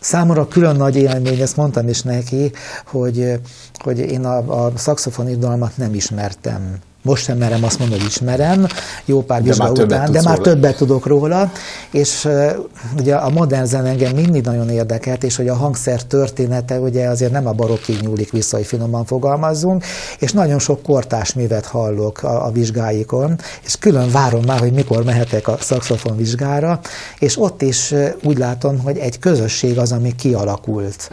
Számomra 0.00 0.48
külön 0.48 0.76
nagy 0.76 0.96
élmény, 0.96 1.40
ezt 1.40 1.56
mondtam 1.56 1.88
is 1.88 2.02
neki, 2.02 2.52
hogy, 2.86 3.40
hogy 3.74 3.98
én 3.98 4.24
a, 4.24 4.64
a 4.64 4.72
szakszofon 4.76 5.28
nem 5.76 5.94
ismertem 5.94 6.78
most 7.02 7.24
sem 7.24 7.38
merem 7.38 7.64
azt 7.64 7.78
mondani, 7.78 8.00
hogy 8.00 8.10
ismerem, 8.10 8.66
jó 9.04 9.22
pár 9.22 9.42
vizsga 9.42 9.70
után, 9.70 10.12
de 10.12 10.22
már 10.22 10.36
róla. 10.36 10.50
többet 10.50 10.76
tudok 10.76 11.06
róla, 11.06 11.52
és 11.90 12.24
uh, 12.24 12.50
ugye 12.98 13.14
a 13.14 13.30
modern 13.30 13.64
zen 13.64 13.86
engem 13.86 14.14
mindig 14.14 14.44
nagyon 14.44 14.68
érdekelt, 14.68 15.24
és 15.24 15.36
hogy 15.36 15.48
a 15.48 15.54
hangszer 15.54 16.02
története 16.02 16.78
ugye 16.78 17.08
azért 17.08 17.32
nem 17.32 17.46
a 17.46 17.52
barokkig 17.52 18.00
nyúlik 18.00 18.30
vissza, 18.30 18.56
hogy 18.56 18.66
finoman 18.66 19.04
fogalmazzunk, 19.04 19.84
és 20.18 20.32
nagyon 20.32 20.58
sok 20.58 20.82
kortás 20.82 21.34
művet 21.34 21.66
hallok 21.66 22.22
a, 22.22 22.46
a 22.46 22.50
vizsgáikon, 22.50 23.38
és 23.64 23.76
külön 23.78 24.10
várom 24.10 24.42
már, 24.44 24.58
hogy 24.58 24.72
mikor 24.72 25.04
mehetek 25.04 25.48
a 25.48 25.56
szakszofon 25.60 26.16
vizsgára, 26.16 26.80
és 27.18 27.38
ott 27.38 27.62
is 27.62 27.94
úgy 28.22 28.38
látom, 28.38 28.78
hogy 28.78 28.98
egy 28.98 29.18
közösség 29.18 29.78
az, 29.78 29.92
ami 29.92 30.14
kialakult 30.14 31.10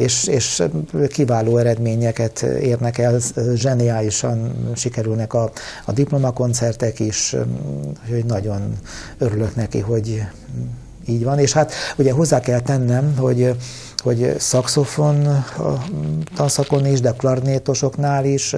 és, 0.00 0.26
és 0.26 0.62
kiváló 1.08 1.56
eredményeket 1.56 2.42
érnek 2.42 2.98
el, 2.98 3.18
zseniálisan 3.54 4.52
sikerülnek 4.76 5.34
a, 5.34 5.50
a 5.84 5.92
diplomakoncertek 5.92 7.00
is, 7.00 7.36
hogy 8.08 8.24
nagyon 8.24 8.78
örülök 9.18 9.54
neki, 9.56 9.78
hogy 9.78 10.22
így 11.06 11.24
van, 11.24 11.38
és 11.38 11.52
hát 11.52 11.72
ugye 11.96 12.12
hozzá 12.12 12.40
kell 12.40 12.60
tennem, 12.60 13.16
hogy 13.16 13.54
hogy 14.02 14.34
szakszofon 14.38 15.44
tanszakon 16.36 16.86
is, 16.86 17.00
de 17.00 17.10
klarnétosoknál 17.10 18.24
is 18.24 18.54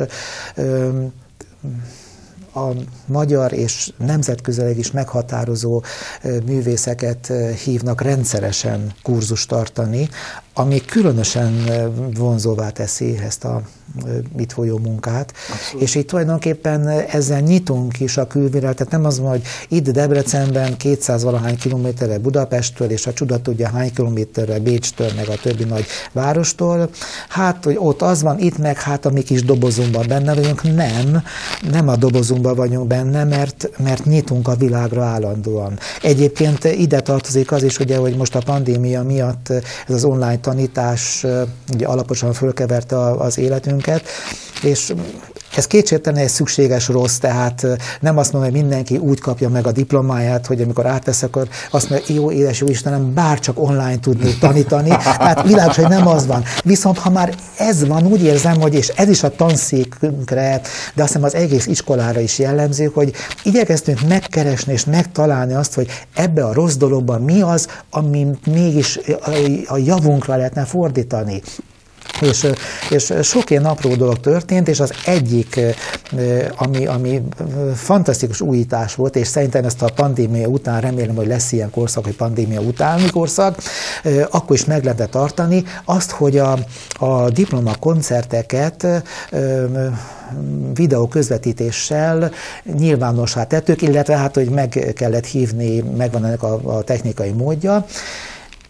a 2.55 2.71
magyar 3.07 3.53
és 3.53 3.93
nemzetközileg 3.97 4.79
is 4.79 4.91
meghatározó 4.91 5.83
művészeket 6.47 7.33
hívnak 7.65 8.01
rendszeresen 8.01 8.93
kurzust 9.03 9.49
tartani, 9.49 10.09
ami 10.55 10.81
különösen 10.81 11.53
vonzóvá 12.15 12.71
teszi 12.71 13.19
ezt 13.19 13.45
a 13.45 13.63
itt 14.39 14.53
folyó 14.53 14.79
munkát. 14.79 15.33
Abszolút. 15.53 15.83
És 15.83 15.95
itt 15.95 16.09
tulajdonképpen 16.09 16.89
ezzel 16.89 17.41
nyitunk 17.41 18.01
is 18.01 18.17
a 18.17 18.27
külvilág, 18.27 18.75
tehát 18.75 18.93
nem 18.93 19.05
az 19.05 19.19
van, 19.19 19.31
hogy 19.31 19.43
itt 19.69 19.91
Debrecenben 19.91 20.77
200 20.77 21.23
valahány 21.23 21.57
kilométerre 21.57 22.19
Budapesttől, 22.19 22.91
és 22.91 23.07
a 23.07 23.13
csuda 23.13 23.41
tudja 23.43 23.69
hány 23.69 23.93
kilométerre 23.95 24.59
Bécstől, 24.59 25.11
meg 25.17 25.29
a 25.29 25.35
többi 25.43 25.65
nagy 25.65 25.85
várostól. 26.13 26.91
Hát, 27.29 27.65
hogy 27.65 27.77
ott 27.79 28.03
az 28.03 28.23
van, 28.23 28.39
itt 28.39 28.59
meg 28.59 28.81
hát 28.81 29.07
a 29.07 29.11
mi 29.11 29.23
kis 29.23 29.45
dobozunkban 29.45 30.05
benne 30.09 30.35
vagyunk. 30.35 30.63
Nem, 30.63 31.23
nem 31.71 31.89
a 31.89 31.97
dobozunkban 31.97 32.55
vagyunk 32.55 32.87
benne, 32.87 33.25
mert, 33.25 33.71
mert 33.79 34.05
nyitunk 34.05 34.49
a 34.49 34.55
világra 34.55 35.05
állandóan. 35.05 35.79
Egyébként 36.03 36.65
ide 36.65 37.01
tartozik 37.01 37.53
az 37.53 37.63
is, 37.63 37.79
ugye, 37.79 37.97
hogy 37.97 38.17
most 38.17 38.35
a 38.35 38.41
pandémia 38.45 39.03
miatt 39.03 39.51
ez 39.89 39.95
az 39.95 40.05
online 40.05 40.39
tanítás 40.43 41.27
ugye 41.73 41.87
alaposan 41.87 42.33
fölkeverte 42.33 43.11
az 43.11 43.39
életünket, 43.39 44.05
és 44.63 44.93
ez 45.57 45.67
kétségtelen 45.67 46.21
egy 46.21 46.29
szükséges 46.29 46.89
rossz, 46.89 47.17
tehát 47.17 47.67
nem 48.01 48.19
azt 48.19 48.33
mondom, 48.33 48.51
hogy 48.51 48.61
mindenki 48.61 48.97
úgy 48.97 49.21
kapja 49.21 49.49
meg 49.49 49.67
a 49.67 49.73
diplomáját, 49.73 50.47
hogy 50.47 50.61
amikor 50.61 50.87
átvesz, 50.87 51.23
akkor 51.23 51.49
azt 51.71 51.91
mondja, 51.91 52.15
jó 52.15 52.31
édes 52.31 52.61
jó 52.61 52.67
Istenem, 52.67 53.15
bár 53.15 53.39
csak 53.39 53.61
online 53.61 53.99
tudnék 53.99 54.39
tanítani. 54.39 54.89
Tehát 54.89 55.43
világos, 55.43 55.77
hogy 55.77 55.89
nem 55.89 56.07
az 56.07 56.27
van. 56.27 56.45
Viszont 56.65 56.99
ha 56.99 57.11
már 57.11 57.35
ez 57.59 57.87
van, 57.87 58.07
úgy 58.07 58.23
érzem, 58.23 58.61
hogy 58.61 58.75
és 58.75 58.89
ez 58.89 59.09
is 59.09 59.23
a 59.23 59.35
tanszékünkre, 59.37 60.61
de 60.95 61.03
azt 61.03 61.13
hiszem 61.13 61.25
az 61.25 61.35
egész 61.35 61.67
iskolára 61.67 62.21
is 62.21 62.39
jellemző, 62.39 62.91
hogy 62.95 63.13
igyekeztünk 63.43 64.01
megkeresni 64.09 64.73
és 64.73 64.85
megtalálni 64.85 65.55
azt, 65.55 65.75
hogy 65.75 65.89
ebbe 66.15 66.45
a 66.45 66.53
rossz 66.53 66.75
dologban 66.75 67.23
mi 67.23 67.41
az, 67.41 67.69
ami 67.91 68.27
mégis 68.47 68.99
a 69.67 69.77
javunkra 69.77 70.37
lehetne 70.37 70.65
fordítani. 70.65 71.43
És, 72.21 72.47
és 72.91 73.13
sok 73.23 73.51
ilyen 73.51 73.65
apró 73.65 73.95
dolog 73.95 74.21
történt, 74.21 74.69
és 74.69 74.81
az 74.81 74.93
egyik, 75.05 75.61
ami, 76.57 76.87
ami 76.87 77.23
fantasztikus 77.75 78.41
újítás 78.41 78.95
volt, 78.95 79.17
és 79.17 79.27
szerintem 79.27 79.65
ezt 79.65 79.83
a 79.83 79.93
pandémia 79.95 80.47
után, 80.47 80.81
remélem, 80.81 81.17
hogy 81.17 81.27
lesz 81.27 81.53
ilyen 81.53 81.71
korszak, 81.71 82.05
hogy 82.05 82.17
pandémia 82.17 82.61
utáni 82.61 83.11
korszak, 83.11 83.63
akkor 84.31 84.57
is 84.57 84.65
meg 84.65 84.85
lehetett 84.85 85.11
tartani, 85.11 85.65
azt, 85.85 86.11
hogy 86.11 86.39
a, 86.39 86.59
a 86.99 87.31
diploma 87.31 87.75
koncerteket 87.81 88.87
videó 90.75 91.09
közvetítéssel 91.09 92.31
nyilvánossá 92.79 93.45
tettük, 93.45 93.83
illetve 93.83 94.17
hát, 94.17 94.35
hogy 94.35 94.49
meg 94.49 94.93
kellett 94.95 95.27
hívni, 95.27 95.81
megvan 95.81 96.25
ennek 96.25 96.43
a, 96.43 96.61
a 96.65 96.83
technikai 96.83 97.31
módja, 97.31 97.87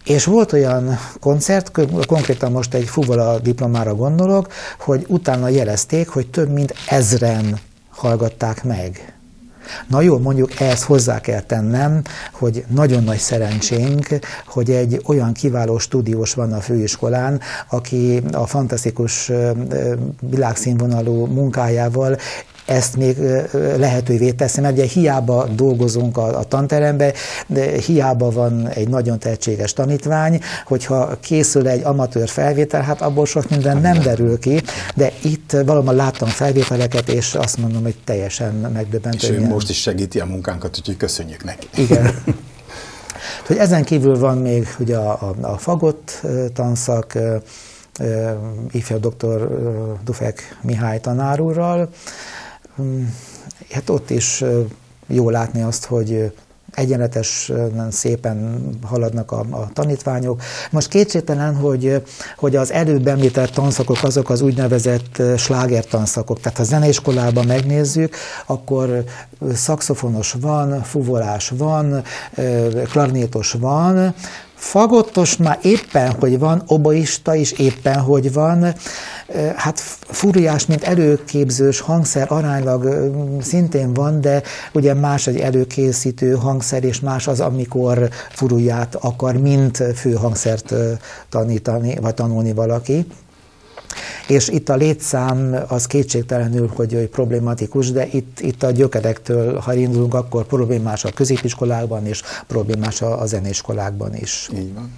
és 0.05 0.25
volt 0.25 0.53
olyan 0.53 0.99
koncert, 1.21 1.71
konkrétan 2.07 2.53
most 2.53 2.75
egy 2.75 2.89
fuvola 2.89 3.39
diplomára 3.39 3.95
gondolok, 3.95 4.53
hogy 4.79 5.05
utána 5.09 5.49
jelezték, 5.49 6.09
hogy 6.09 6.27
több 6.31 6.51
mint 6.51 6.75
ezren 6.89 7.61
hallgatták 7.91 8.65
meg. 8.65 9.15
Na 9.89 10.01
jó, 10.01 10.19
mondjuk 10.19 10.61
ehhez 10.61 10.85
hozzá 10.85 11.21
kell 11.21 11.41
tennem, 11.41 12.03
hogy 12.33 12.65
nagyon 12.69 13.05
nagy 13.05 13.19
szerencsénk, 13.19 14.07
hogy 14.47 14.71
egy 14.71 15.01
olyan 15.07 15.33
kiváló 15.33 15.79
stúdiós 15.79 16.35
van 16.35 16.53
a 16.53 16.61
főiskolán, 16.61 17.41
aki 17.71 18.23
a 18.33 18.47
fantasztikus 18.47 19.31
világszínvonalú 20.21 21.27
munkájával 21.27 22.19
ezt 22.67 22.97
még 22.97 23.17
lehetővé 23.77 24.31
teszi, 24.31 24.61
mert 24.61 24.75
ugye 24.75 24.85
hiába 24.85 25.47
dolgozunk 25.47 26.17
a, 26.17 26.39
a 26.39 26.43
tanterembe, 26.45 27.13
de 27.47 27.79
hiába 27.79 28.31
van 28.31 28.69
egy 28.69 28.89
nagyon 28.89 29.19
tehetséges 29.19 29.73
tanítvány, 29.73 30.41
hogyha 30.65 31.17
készül 31.21 31.69
egy 31.69 31.83
amatőr 31.85 32.29
felvétel, 32.29 32.83
hát 32.83 33.01
abból 33.01 33.27
sok 33.27 33.51
minden 33.51 33.81
nem 33.81 33.99
derül 33.99 34.39
ki, 34.39 34.63
de 34.95 35.13
itt 35.23 35.57
valóban 35.67 35.95
láttam 35.95 36.29
felvételeket, 36.29 37.09
és 37.09 37.35
azt 37.35 37.59
mondom, 37.59 37.83
hogy 37.83 37.97
teljesen 38.05 38.55
megdöbbentő. 38.55 39.27
És 39.27 39.29
ő 39.29 39.47
most 39.49 39.71
is 39.71 39.81
segíti 39.81 40.21
a 40.21 40.25
munkánkat, 40.25 40.77
úgyhogy 40.79 40.97
köszönjük 40.97 41.45
neki. 41.45 41.67
Igen. 41.77 42.15
hogy 43.47 43.57
ezen 43.57 43.85
kívül 43.85 44.19
van 44.19 44.39
még 44.39 44.69
ugye 44.79 44.97
a, 44.97 45.11
a, 45.11 45.47
a 45.47 45.59
fagott 45.59 46.27
tanszak, 46.55 47.19
ifjabb 48.71 49.07
dr. 49.07 49.49
Dufek 50.05 50.59
Mihály 50.63 51.01
tanárúrral, 51.01 51.89
hát 53.71 53.91
ott 53.91 54.11
is 54.11 54.45
jó 55.07 55.31
látni 55.31 55.63
azt, 55.63 55.85
hogy 55.85 56.33
egyenletesen 56.75 57.91
szépen 57.91 58.65
haladnak 58.87 59.33
a, 59.33 59.47
a 59.51 59.71
tanítványok. 59.73 60.43
Most 60.71 60.89
kétségtelen, 60.89 61.55
hogy, 61.55 62.03
hogy 62.37 62.57
az 62.57 62.73
előbb 62.73 63.07
említett 63.07 63.51
tanszakok 63.51 64.03
azok 64.03 64.31
az 64.31 64.41
úgynevezett 64.41 65.23
sláger 65.37 65.85
tanszakok. 65.85 66.41
Tehát 66.41 66.59
ha 66.59 66.65
zeneiskolában 66.65 67.47
megnézzük, 67.47 68.17
akkor 68.47 69.05
szakszofonos 69.55 70.33
van, 70.41 70.83
fuvolás 70.83 71.53
van, 71.57 72.03
klarnétos 72.91 73.53
van, 73.53 74.15
Fagottos 74.63 75.37
már 75.37 75.59
éppen, 75.63 76.13
hogy 76.13 76.39
van, 76.39 76.63
oboista 76.67 77.35
is 77.35 77.53
éppen, 77.53 78.01
hogy 78.01 78.33
van, 78.33 78.75
hát 79.57 79.79
furiás, 80.01 80.67
mint 80.67 80.83
előképzős 80.83 81.81
hangszer 81.81 82.33
aránylag 82.33 83.11
szintén 83.41 83.95
van, 83.95 84.21
de 84.21 84.43
ugye 84.73 84.95
más 84.95 85.27
egy 85.27 85.37
előkészítő 85.37 86.35
hangszer, 86.35 86.85
és 86.85 87.01
más 87.01 87.29
az, 87.29 87.41
amikor 87.41 88.09
furuját 88.31 88.95
akar, 88.95 89.37
mint 89.37 89.83
főhangszert 89.95 90.75
tanítani, 91.29 91.99
vagy 92.01 92.15
tanulni 92.15 92.53
valaki. 92.53 93.07
És 94.29 94.49
itt 94.49 94.69
a 94.69 94.75
létszám 94.75 95.65
az 95.69 95.87
kétségtelenül, 95.87 96.71
hogy, 96.75 96.93
hogy 96.93 97.09
problématikus, 97.09 97.91
de 97.91 98.07
itt, 98.07 98.41
itt 98.41 98.63
a 98.63 98.71
gyökerektől, 98.71 99.59
ha 99.59 99.75
indulunk, 99.75 100.15
akkor 100.15 100.45
problémás 100.45 101.05
a 101.05 101.11
középiskolákban, 101.11 102.07
és 102.07 102.23
problémás 102.47 103.03
a, 103.03 103.21
a 103.21 103.27
zeneiskolákban 103.27 104.15
is. 104.15 104.49
Így 104.55 104.75
van. 104.75 104.91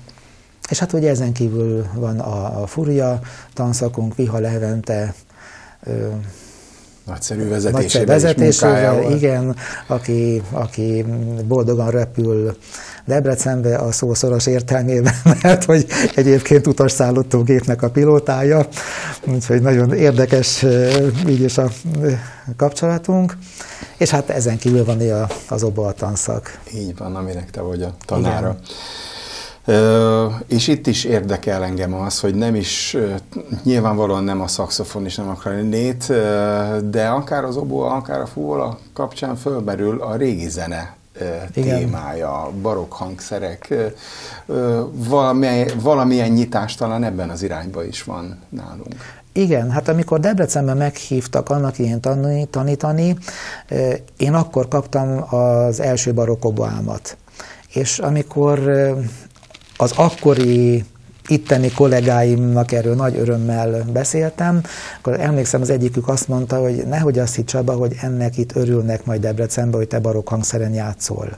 És 0.71 0.79
hát 0.79 0.93
ugye 0.93 1.11
ezen 1.11 1.33
kívül 1.33 1.87
van 1.95 2.19
a, 2.19 2.63
a 2.63 2.67
Furia 2.67 3.21
tanszakunk, 3.53 4.15
Viha 4.15 4.39
Levente, 4.39 5.15
Nagyszerű 7.07 7.49
vezetésével, 7.49 7.81
Nagyszerű 7.81 8.05
vezetésével 8.05 9.11
igen, 9.11 9.57
aki, 9.87 10.43
aki 10.51 11.05
boldogan 11.45 11.91
repül 11.91 12.57
Debrecenbe 13.05 13.77
a 13.77 13.93
szószoros 13.93 14.47
értelmében, 14.47 15.15
mert 15.43 15.65
hogy 15.65 15.87
egyébként 16.15 16.67
utasszállítógépnek 16.67 17.83
a 17.83 17.91
pilótája, 17.91 18.67
úgyhogy 19.27 19.63
nagyon 19.63 19.93
érdekes 19.93 20.65
így 21.29 21.41
is 21.41 21.59
a 21.59 21.71
kapcsolatunk. 22.57 23.37
És 23.97 24.11
hát 24.11 24.31
ezen 24.31 24.59
kívül 24.59 24.85
van 24.85 25.29
az 25.49 25.63
oboa 25.63 25.93
tanszak. 25.93 26.59
Így 26.75 26.97
van, 26.97 27.17
aminek 27.17 27.51
te 27.51 27.61
vagy 27.61 27.83
a 27.83 27.95
tanára. 28.05 28.49
Igen. 28.49 28.59
És 30.47 30.69
itt 30.69 30.87
is 30.87 31.05
érdekel 31.05 31.65
engem 31.65 31.95
az, 31.95 32.21
hogy 32.21 32.35
nem 32.35 32.55
is, 32.55 32.97
nyilvánvalóan 33.63 34.25
nem 34.25 34.41
a 34.41 34.47
szakszofon 34.47 35.05
és 35.05 35.17
nem 35.17 35.29
a 35.29 35.35
klarinét, 35.35 36.07
de 36.91 37.07
akár 37.07 37.45
az 37.45 37.57
oboa, 37.57 37.93
akár 37.93 38.21
a 38.21 38.27
fúvola 38.27 38.79
kapcsán 38.93 39.37
fölberül 39.37 40.03
a 40.03 40.17
régi 40.17 40.49
zene 40.49 40.97
Igen. 41.55 41.79
témája, 41.79 42.51
barokk 42.63 42.93
hangszerek, 42.93 43.75
valamilyen, 44.93 45.69
valamilyen 45.83 46.31
nyitás 46.31 46.75
talán 46.75 47.05
ebben 47.05 47.31
az 47.31 47.43
irányba 47.43 47.85
is 47.85 48.03
van 48.03 48.39
nálunk. 48.49 49.23
Igen, 49.33 49.71
hát 49.71 49.89
amikor 49.89 50.21
Debrecenben 50.21 50.77
meghívtak 50.77 51.51
annak 51.51 51.79
ilyen 51.79 52.01
tanítani, 52.01 52.47
tanítani, 52.47 53.17
én 54.17 54.35
akkor 54.35 54.69
kaptam 54.69 55.35
az 55.35 55.81
első 55.81 56.15
barokoboámat. 56.15 57.17
És 57.69 57.99
amikor 57.99 58.59
az 59.77 59.93
akkori 59.97 60.85
itteni 61.29 61.71
kollégáimnak 61.71 62.73
erről 62.73 62.95
nagy 62.95 63.19
örömmel 63.19 63.85
beszéltem, 63.93 64.61
akkor 64.99 65.21
emlékszem, 65.21 65.61
az 65.61 65.71
egyikük 65.71 66.09
azt 66.09 66.29
mondta, 66.29 66.57
hogy 66.57 66.87
nehogy 66.89 67.19
azt 67.19 67.35
hitt 67.35 67.47
Csaba, 67.47 67.73
hogy 67.73 67.95
ennek 68.01 68.37
itt 68.37 68.57
örülnek 68.57 69.05
majd 69.05 69.21
Debrecenben, 69.21 69.79
hogy 69.79 69.89
te 69.89 69.99
barokk 69.99 70.29
hangszeren 70.29 70.73
játszol. 70.73 71.37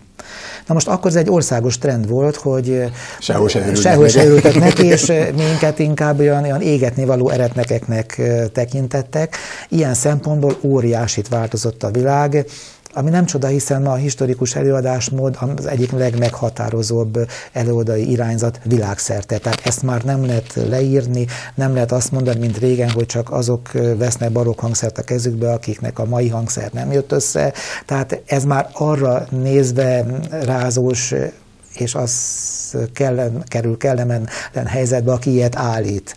Na 0.67 0.75
most 0.75 0.89
akkor 0.89 1.11
ez 1.11 1.17
egy 1.17 1.31
országos 1.31 1.79
trend 1.79 2.09
volt, 2.09 2.37
hogy 2.37 2.91
sehol 3.19 3.49
se 3.49 3.59
örültek, 3.59 3.83
sehol 3.83 4.09
se 4.09 4.25
örültek 4.25 4.55
neki, 4.55 4.87
és 4.87 5.13
minket 5.37 5.79
inkább 5.79 6.19
olyan, 6.19 6.43
olyan 6.43 6.61
égetni 6.61 7.05
való 7.05 7.29
eretnekeknek 7.29 8.23
tekintettek. 8.53 9.37
Ilyen 9.69 9.95
szempontból 9.95 10.57
óriásit 10.63 11.29
változott 11.29 11.83
a 11.83 11.91
világ 11.91 12.47
ami 12.97 13.11
nem 13.11 13.25
csoda, 13.25 13.47
hiszen 13.47 13.83
ma 13.83 13.93
a 13.93 13.95
historikus 13.95 14.55
előadásmód 14.55 15.39
az 15.57 15.67
egyik 15.67 15.91
legmeghatározóbb 15.91 17.29
előadai 17.53 18.11
irányzat 18.11 18.61
világszerte. 18.65 19.39
Tehát 19.39 19.61
ezt 19.67 19.83
már 19.83 20.03
nem 20.03 20.27
lehet 20.27 20.55
leírni, 20.55 21.27
nem 21.55 21.75
lehet 21.75 21.93
azt 21.93 22.13
mondani, 22.13 22.39
mint 22.39 22.59
régen, 22.59 22.91
hogy 22.91 23.07
csak 23.07 23.31
azok 23.31 23.71
vesznek 23.97 24.33
barokk 24.33 24.61
hangszert 24.61 24.99
a 24.99 25.03
kezükbe, 25.03 25.53
akiknek 25.53 25.99
a 25.99 26.05
mai 26.05 26.29
hangszer 26.29 26.71
nem 26.73 26.93
jött 26.93 27.13
össze. 27.13 27.53
Tehát 27.87 28.23
ez 28.27 28.45
már 28.45 28.69
arra 28.73 29.27
nézve 29.31 30.05
rázós 30.31 31.15
és 31.75 31.95
az 31.95 32.13
kellen, 32.93 33.45
kerül 33.47 33.77
kellemetlen 33.77 34.67
helyzetbe, 34.67 35.13
aki 35.13 35.31
ilyet 35.31 35.57
állít. 35.57 36.17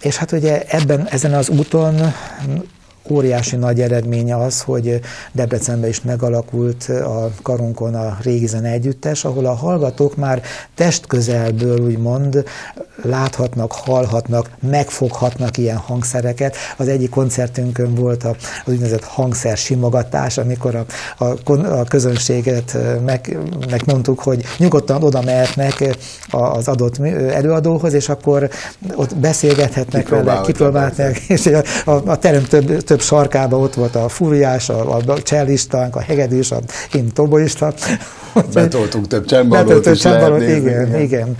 És 0.00 0.16
hát 0.16 0.32
ugye 0.32 0.62
ebben, 0.68 1.08
ezen 1.08 1.34
az 1.34 1.48
úton 1.48 2.12
óriási 3.10 3.56
nagy 3.56 3.80
eredménye 3.80 4.36
az, 4.36 4.62
hogy 4.62 5.00
Debrecenben 5.32 5.88
is 5.88 6.02
megalakult 6.02 6.88
a 6.88 7.30
Karunkon 7.42 7.94
a 7.94 8.16
régi 8.22 8.46
zene 8.46 8.70
együttes, 8.70 9.24
ahol 9.24 9.46
a 9.46 9.54
hallgatók 9.54 10.16
már 10.16 10.42
testközelből 10.74 11.80
úgymond 11.80 12.44
láthatnak, 13.02 13.72
hallhatnak, 13.72 14.50
megfoghatnak 14.70 15.56
ilyen 15.56 15.76
hangszereket. 15.76 16.56
Az 16.76 16.88
egyik 16.88 17.10
koncertünkön 17.10 17.94
volt 17.94 18.24
az 18.24 18.36
úgynevezett 18.64 19.04
hangszer 19.04 19.56
simogatás, 19.56 20.38
amikor 20.38 20.74
a, 20.74 20.84
a, 21.24 21.52
a 21.52 21.84
közönséget 21.84 22.76
meg, 23.04 23.38
megmondtuk, 23.70 24.20
hogy 24.20 24.44
nyugodtan 24.58 25.02
oda 25.02 25.22
mehetnek 25.22 25.96
az 26.30 26.68
adott 26.68 26.98
előadóhoz, 27.32 27.92
és 27.92 28.08
akkor 28.08 28.48
ott 28.94 29.16
beszélgethetnek 29.16 30.08
vele, 30.08 30.40
kipróbálták, 30.44 31.18
és 31.18 31.46
a, 31.46 31.90
a, 31.90 32.02
a 32.06 32.18
terem 32.18 32.44
több, 32.44 32.82
több 32.82 32.97
sarkában 33.00 33.60
ott 33.60 33.74
volt 33.74 33.94
a 33.94 34.08
fúriás, 34.08 34.68
a, 34.68 34.96
a 34.96 35.22
csellistánk, 35.22 35.96
a 35.96 36.00
hegedűs, 36.00 36.50
a 36.50 36.58
én 36.92 37.12
toboista. 37.12 37.74
Betoltunk 38.54 39.06
több 39.06 39.24
csembalót 39.24 39.86
is 39.86 39.98
csembalót, 39.98 40.42
igen, 40.42 40.58
igen. 40.58 41.00
igen. 41.00 41.36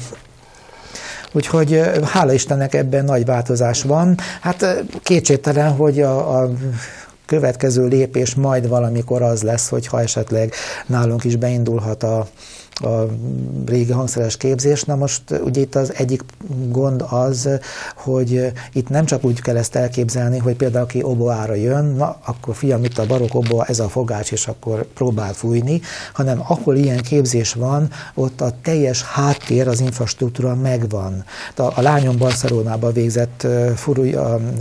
Úgyhogy 1.33 1.83
hála 2.05 2.33
Istennek 2.33 2.75
ebben 2.75 3.05
nagy 3.05 3.25
változás 3.25 3.83
van. 3.83 4.15
Hát 4.41 4.85
kétségtelen, 5.03 5.71
hogy 5.71 6.01
a, 6.01 6.41
a 6.43 6.51
következő 7.27 7.87
lépés 7.87 8.35
majd 8.35 8.69
valamikor 8.69 9.23
az 9.23 9.43
lesz, 9.43 9.69
hogy 9.69 9.87
ha 9.87 10.01
esetleg 10.01 10.53
nálunk 10.87 11.25
is 11.25 11.37
beindulhat 11.37 12.03
a, 12.03 12.27
a 12.81 13.07
régi 13.67 13.93
hangszeres 13.93 14.37
képzés. 14.37 14.83
Na 14.83 14.97
most 14.97 15.23
ugye 15.45 15.61
itt 15.61 15.75
az 15.75 15.93
egyik 15.95 16.23
gond 16.69 17.05
az, 17.09 17.49
hogy 17.97 18.53
itt 18.73 18.89
nem 18.89 19.05
csak 19.05 19.25
úgy 19.25 19.41
kell 19.41 19.57
ezt 19.57 19.75
elképzelni, 19.75 20.39
hogy 20.39 20.57
például 20.57 20.85
aki 20.85 21.03
oboára 21.03 21.55
jön, 21.55 21.85
na 21.85 22.19
akkor 22.25 22.55
fiam, 22.55 22.85
itt 22.85 22.99
a 22.99 23.07
barok 23.07 23.35
oboa, 23.35 23.65
ez 23.65 23.81
a 23.81 23.89
fogács, 23.89 24.33
és 24.33 24.47
akkor 24.47 24.87
próbál 24.95 25.33
fújni, 25.33 25.81
hanem 26.13 26.43
ahol 26.49 26.77
ilyen 26.77 27.03
képzés 27.03 27.53
van, 27.53 27.91
ott 28.15 28.41
a 28.41 28.53
teljes 28.63 29.03
háttér, 29.03 29.69
az 29.69 29.81
infrastruktúra 29.81 30.55
megvan. 30.55 31.25
A, 31.57 31.63
a 31.63 31.81
lányom 31.81 32.17
Barcelonában 32.17 32.93
végzett 32.93 33.47
furúj 33.75 34.17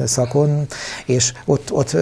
szakon, 0.06 0.65
és 1.06 1.34
ott, 1.45 1.71
ott 1.71 1.97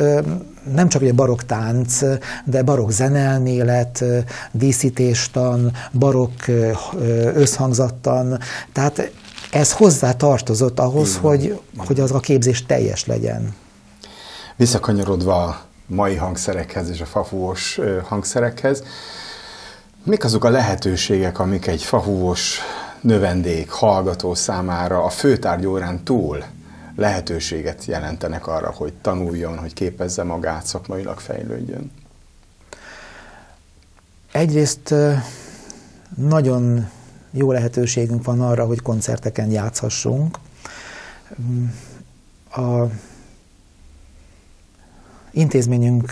nem 0.73 0.89
csak 0.89 1.01
egy 1.01 1.15
barokk 1.15 1.41
tánc, 1.41 1.99
de 2.45 2.63
barokk 2.63 2.89
zenelmélet, 2.89 4.03
díszítéstan, 4.51 5.71
barokk 5.91 6.47
összhangzattan, 7.33 8.39
tehát 8.73 9.11
ez 9.51 9.71
hozzá 9.71 10.11
tartozott 10.11 10.79
ahhoz, 10.79 11.17
hogy, 11.17 11.59
hogy 11.77 11.99
az 11.99 12.11
a 12.11 12.19
képzés 12.19 12.65
teljes 12.65 13.05
legyen. 13.05 13.55
Visszakanyarodva 14.55 15.43
a 15.43 15.61
mai 15.87 16.15
hangszerekhez 16.15 16.89
és 16.89 17.01
a 17.01 17.05
fafúvós 17.05 17.79
hangszerekhez, 18.03 18.83
mik 20.03 20.23
azok 20.23 20.43
a 20.43 20.49
lehetőségek, 20.49 21.39
amik 21.39 21.67
egy 21.67 21.83
fafúvós 21.83 22.59
növendék, 23.01 23.69
hallgató 23.69 24.33
számára 24.33 25.03
a 25.03 25.09
főtárgyórán 25.09 26.03
túl 26.03 26.43
lehetőséget 26.95 27.85
jelentenek 27.85 28.47
arra, 28.47 28.71
hogy 28.71 28.93
tanuljon, 28.93 29.57
hogy 29.57 29.73
képezze 29.73 30.23
magát, 30.23 30.65
szakmailag 30.65 31.19
fejlődjön? 31.19 31.91
Egyrészt 34.31 34.93
nagyon 36.15 36.89
jó 37.31 37.51
lehetőségünk 37.51 38.23
van 38.23 38.41
arra, 38.41 38.65
hogy 38.65 38.81
koncerteken 38.81 39.51
játszhassunk. 39.51 40.39
A 42.51 42.85
intézményünk 45.31 46.11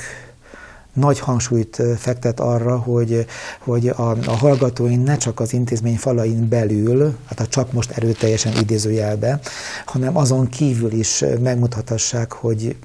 nagy 0.93 1.19
hangsúlyt 1.19 1.81
fektet 1.97 2.39
arra, 2.39 2.77
hogy, 2.77 3.25
hogy 3.59 3.87
a, 3.87 4.09
a 4.09 4.35
hallgatóink 4.37 5.05
ne 5.05 5.17
csak 5.17 5.39
az 5.39 5.53
intézmény 5.53 5.97
falain 5.97 6.47
belül, 6.49 7.15
hát 7.25 7.39
a 7.39 7.47
csak 7.47 7.71
most 7.71 7.91
erőteljesen 7.91 8.57
idézőjelbe, 8.57 9.39
hanem 9.85 10.17
azon 10.17 10.49
kívül 10.49 10.91
is 10.91 11.23
megmutathassák, 11.41 12.31
hogy 12.31 12.75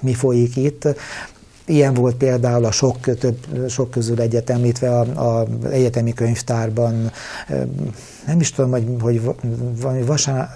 mi 0.00 0.14
folyik 0.14 0.56
itt, 0.56 0.88
Ilyen 1.68 1.94
volt 1.94 2.16
például 2.16 2.64
a 2.64 2.70
sok, 2.70 3.18
több, 3.18 3.68
sok 3.68 3.90
közül 3.90 4.20
egyet 4.20 4.50
említve 4.50 5.00
az 5.00 5.46
egyetemi 5.70 6.12
könyvtárban, 6.12 7.10
nem 8.26 8.40
is 8.40 8.50
tudom, 8.50 8.70
hogy, 9.00 9.20
hogy 9.82 10.06
vasárnap, 10.06 10.48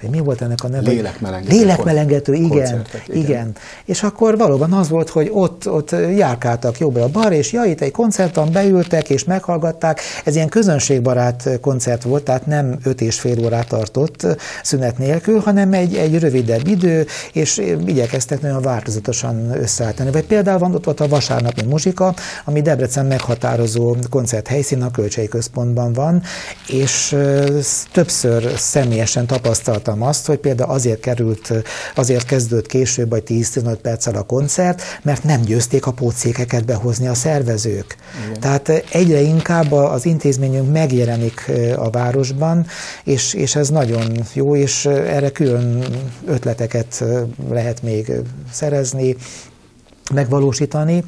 hogy 0.00 0.10
mi 0.10 0.18
volt 0.18 0.42
ennek 0.42 0.64
a 0.64 0.68
neve? 0.68 0.90
Lélekmelengető. 0.90 1.56
Lélekmelengető, 1.56 2.34
igen, 2.34 2.82
igen. 3.06 3.22
igen. 3.22 3.52
És 3.84 4.02
akkor 4.02 4.36
valóban 4.36 4.72
az 4.72 4.88
volt, 4.88 5.08
hogy 5.08 5.30
ott, 5.32 5.68
ott 5.68 5.90
járkáltak 6.16 6.78
jobbra 6.78 7.08
bar, 7.08 7.32
és 7.32 7.52
ja, 7.52 7.64
itt 7.64 7.80
egy 7.80 7.90
koncerton 7.90 8.52
beültek, 8.52 9.10
és 9.10 9.24
meghallgatták. 9.24 10.00
Ez 10.24 10.34
ilyen 10.34 10.48
közönségbarát 10.48 11.48
koncert 11.60 12.02
volt, 12.02 12.24
tehát 12.24 12.46
nem 12.46 12.78
öt 12.82 13.00
és 13.00 13.20
fél 13.20 13.44
órát 13.44 13.68
tartott 13.68 14.26
szünet 14.62 14.98
nélkül, 14.98 15.38
hanem 15.40 15.72
egy, 15.72 15.94
egy 15.94 16.18
rövidebb 16.18 16.66
idő, 16.66 17.06
és 17.32 17.62
igyekeztek 17.86 18.40
nagyon 18.40 18.62
változatosan 18.62 19.50
összeállítani. 19.60 20.10
Vagy 20.10 20.26
például 20.26 20.58
van 20.58 20.74
ott 20.74 20.84
volt 20.84 21.00
a 21.00 21.08
vasárnapi 21.08 21.64
muzsika, 21.64 22.14
ami 22.44 22.62
Debrecen 22.62 23.06
meghatározó 23.06 23.96
koncert 24.10 24.46
helyszín 24.46 24.82
a 24.82 24.90
Kölcsei 24.90 25.28
Központban 25.28 25.92
van, 25.92 26.22
és 26.68 27.16
többször 27.92 28.52
személyesen 28.58 29.26
tapasztalt 29.26 29.85
tapasztaltam 29.86 30.02
azt, 30.02 30.26
hogy 30.26 30.38
például 30.38 30.70
azért 30.70 31.00
került, 31.00 31.52
azért 31.94 32.24
kezdődött 32.24 32.66
később, 32.66 33.10
vagy 33.10 33.22
10-15 33.26 33.78
perccel 33.82 34.14
a 34.14 34.22
koncert, 34.22 34.82
mert 35.02 35.24
nem 35.24 35.40
győzték 35.40 35.86
a 35.86 35.92
pótszékeket 35.92 36.64
behozni 36.64 37.06
a 37.06 37.14
szervezők. 37.14 37.96
Igen. 38.26 38.40
Tehát 38.40 38.68
egyre 38.90 39.20
inkább 39.20 39.72
az 39.72 40.04
intézményünk 40.06 40.72
megjelenik 40.72 41.52
a 41.76 41.90
városban, 41.90 42.66
és, 43.04 43.34
és 43.34 43.56
ez 43.56 43.68
nagyon 43.68 44.24
jó, 44.32 44.56
és 44.56 44.86
erre 44.86 45.30
külön 45.30 45.84
ötleteket 46.26 47.04
lehet 47.50 47.82
még 47.82 48.12
szerezni, 48.52 49.16
megvalósítani. 50.14 51.04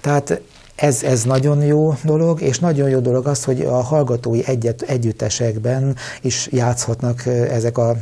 Tehát 0.00 0.40
ez, 0.78 1.02
ez 1.02 1.22
nagyon 1.22 1.62
jó 1.62 1.94
dolog, 2.02 2.40
és 2.40 2.58
nagyon 2.58 2.88
jó 2.88 2.98
dolog 2.98 3.26
az, 3.26 3.44
hogy 3.44 3.60
a 3.60 3.82
hallgatói 3.82 4.40
egyet, 4.46 4.82
együttesekben 4.82 5.96
is 6.20 6.48
játszhatnak 6.50 7.26
ezek 7.50 7.78
a 7.78 7.96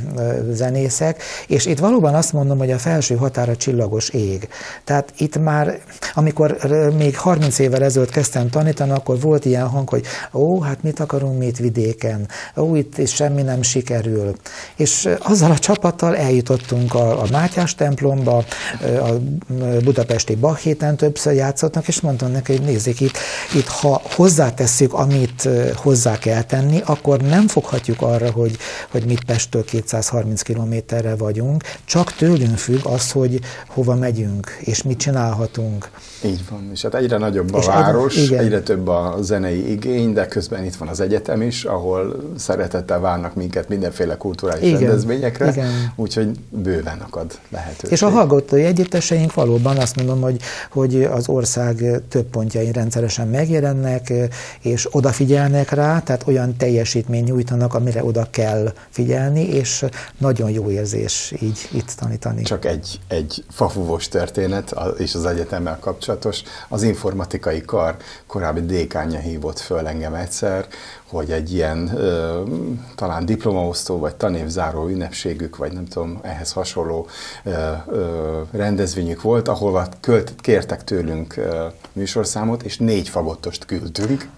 zenészek, 0.50 1.22
és 1.46 1.66
itt 1.66 1.78
valóban 1.78 2.14
azt 2.14 2.32
mondom, 2.32 2.58
hogy 2.58 2.70
a 2.70 2.78
felső 2.78 3.14
határa 3.14 3.56
csillagos 3.56 4.08
ég. 4.08 4.48
Tehát 4.84 5.12
itt 5.18 5.38
már, 5.38 5.78
amikor 6.14 6.56
még 6.96 7.18
30 7.18 7.58
évvel 7.58 7.82
ezelőtt 7.82 8.10
kezdtem 8.10 8.48
tanítani, 8.48 8.90
akkor 8.90 9.20
volt 9.20 9.44
ilyen 9.44 9.68
hang, 9.68 9.88
hogy 9.88 10.04
ó, 10.32 10.60
hát 10.60 10.82
mit 10.82 11.00
akarunk 11.00 11.38
mi 11.38 11.46
itt 11.46 11.56
vidéken, 11.56 12.28
ó, 12.56 12.74
itt 12.74 12.98
is 12.98 13.14
semmi 13.14 13.42
nem 13.42 13.62
sikerül. 13.62 14.36
És 14.76 15.08
azzal 15.18 15.50
a 15.50 15.58
csapattal 15.58 16.16
eljutottunk 16.16 16.94
a, 16.94 17.22
a 17.22 17.26
Mátyás 17.30 17.74
templomba, 17.74 18.44
a 18.80 19.10
budapesti 19.84 20.34
Bach 20.34 20.60
héten 20.60 20.96
többször 20.96 21.34
játszottak, 21.34 21.88
és 21.88 22.00
mondtam 22.00 22.30
neki, 22.30 22.56
hogy 22.56 22.65
nézzék 22.66 23.00
itt, 23.00 23.16
itt 23.55 23.66
ha 23.66 24.02
hozzátesszük, 24.14 24.92
amit 24.92 25.48
hozzá 25.74 26.18
kell 26.18 26.42
tenni, 26.42 26.81
akkor 26.85 27.20
nem 27.20 27.48
foghatjuk 27.48 28.02
arra, 28.02 28.31
hogy, 28.31 28.57
hogy 28.90 29.05
mit 29.05 29.24
Pesttől 29.24 29.64
230 29.64 30.42
kilométerre 30.42 31.16
vagyunk, 31.16 31.62
csak 31.85 32.12
tőlünk 32.12 32.59
függ 32.59 32.87
az, 32.87 33.11
hogy 33.11 33.40
hova 33.68 33.94
megyünk, 33.94 34.57
és 34.61 34.83
mit 34.83 34.98
csinálhatunk. 34.98 35.90
Így 36.24 36.40
van, 36.50 36.68
és 36.72 36.83
hát 36.83 36.94
egyre 36.94 37.18
nagyobb 37.18 37.55
a 37.55 37.59
és 37.59 37.66
város, 37.66 38.16
igen. 38.16 38.38
egyre 38.38 38.61
több 38.61 38.88
a 38.88 39.16
zenei 39.20 39.70
igény, 39.70 40.12
de 40.12 40.26
közben 40.26 40.64
itt 40.64 40.74
van 40.74 40.88
az 40.88 41.00
egyetem 41.00 41.42
is, 41.42 41.64
ahol 41.64 42.33
szeretettel 42.38 43.00
várnak 43.00 43.35
minket 43.35 43.68
mindenféle 43.68 44.16
kulturális 44.16 44.68
igen. 44.68 44.81
rendezvényekre, 44.81 45.50
igen. 45.50 45.92
úgyhogy 45.96 46.31
bőven 46.48 46.98
akad 46.98 47.38
lehetőség. 47.48 47.92
És 47.92 48.02
a 48.02 48.09
hallgatói 48.09 48.64
együtteseink 48.64 49.35
valóban 49.35 49.76
azt 49.76 49.96
mondom, 49.96 50.20
hogy, 50.20 50.40
hogy 50.70 51.02
az 51.02 51.29
ország 51.29 52.02
több 52.09 52.24
pontjain 52.56 52.72
rendszeresen 52.72 53.28
megjelennek, 53.28 54.12
és 54.60 54.88
odafigyelnek 54.90 55.70
rá, 55.70 56.00
tehát 56.00 56.26
olyan 56.26 56.56
teljesítmény 56.56 57.24
nyújtanak, 57.24 57.74
amire 57.74 58.04
oda 58.04 58.26
kell 58.30 58.72
figyelni, 58.90 59.48
és 59.48 59.84
nagyon 60.18 60.50
jó 60.50 60.70
érzés 60.70 61.34
így 61.40 61.68
itt 61.72 61.90
tanítani. 61.90 62.42
Csak 62.42 62.64
egy, 62.64 63.00
egy 63.08 63.44
fafúvos 63.50 64.08
történet, 64.08 64.74
és 64.98 65.14
az 65.14 65.26
egyetemmel 65.26 65.78
kapcsolatos. 65.80 66.42
Az 66.68 66.82
informatikai 66.82 67.60
kar 67.60 67.96
korábbi 68.26 68.60
dékánya 68.60 69.18
hívott 69.18 69.58
föl 69.58 69.86
engem 69.86 70.14
egyszer, 70.14 70.66
hogy 71.08 71.30
egy 71.30 71.52
ilyen 71.52 71.92
ö, 71.96 72.42
talán 72.94 73.26
diplomaosztó 73.26 73.98
vagy 73.98 74.14
tanévzáró 74.14 74.86
ünnepségük, 74.88 75.56
vagy 75.56 75.72
nem 75.72 75.84
tudom, 75.84 76.18
ehhez 76.22 76.52
hasonló 76.52 77.06
ö, 77.44 77.50
ö, 77.86 78.40
rendezvényük 78.50 79.22
volt, 79.22 79.48
ahol 79.48 79.88
költ, 80.00 80.32
kértek 80.36 80.84
tőlünk 80.84 81.36
ö, 81.36 81.66
műsorszámot, 81.92 82.62
és 82.62 82.78
négy 82.78 83.08
fagottost 83.08 83.64
küldtünk. 83.64 84.28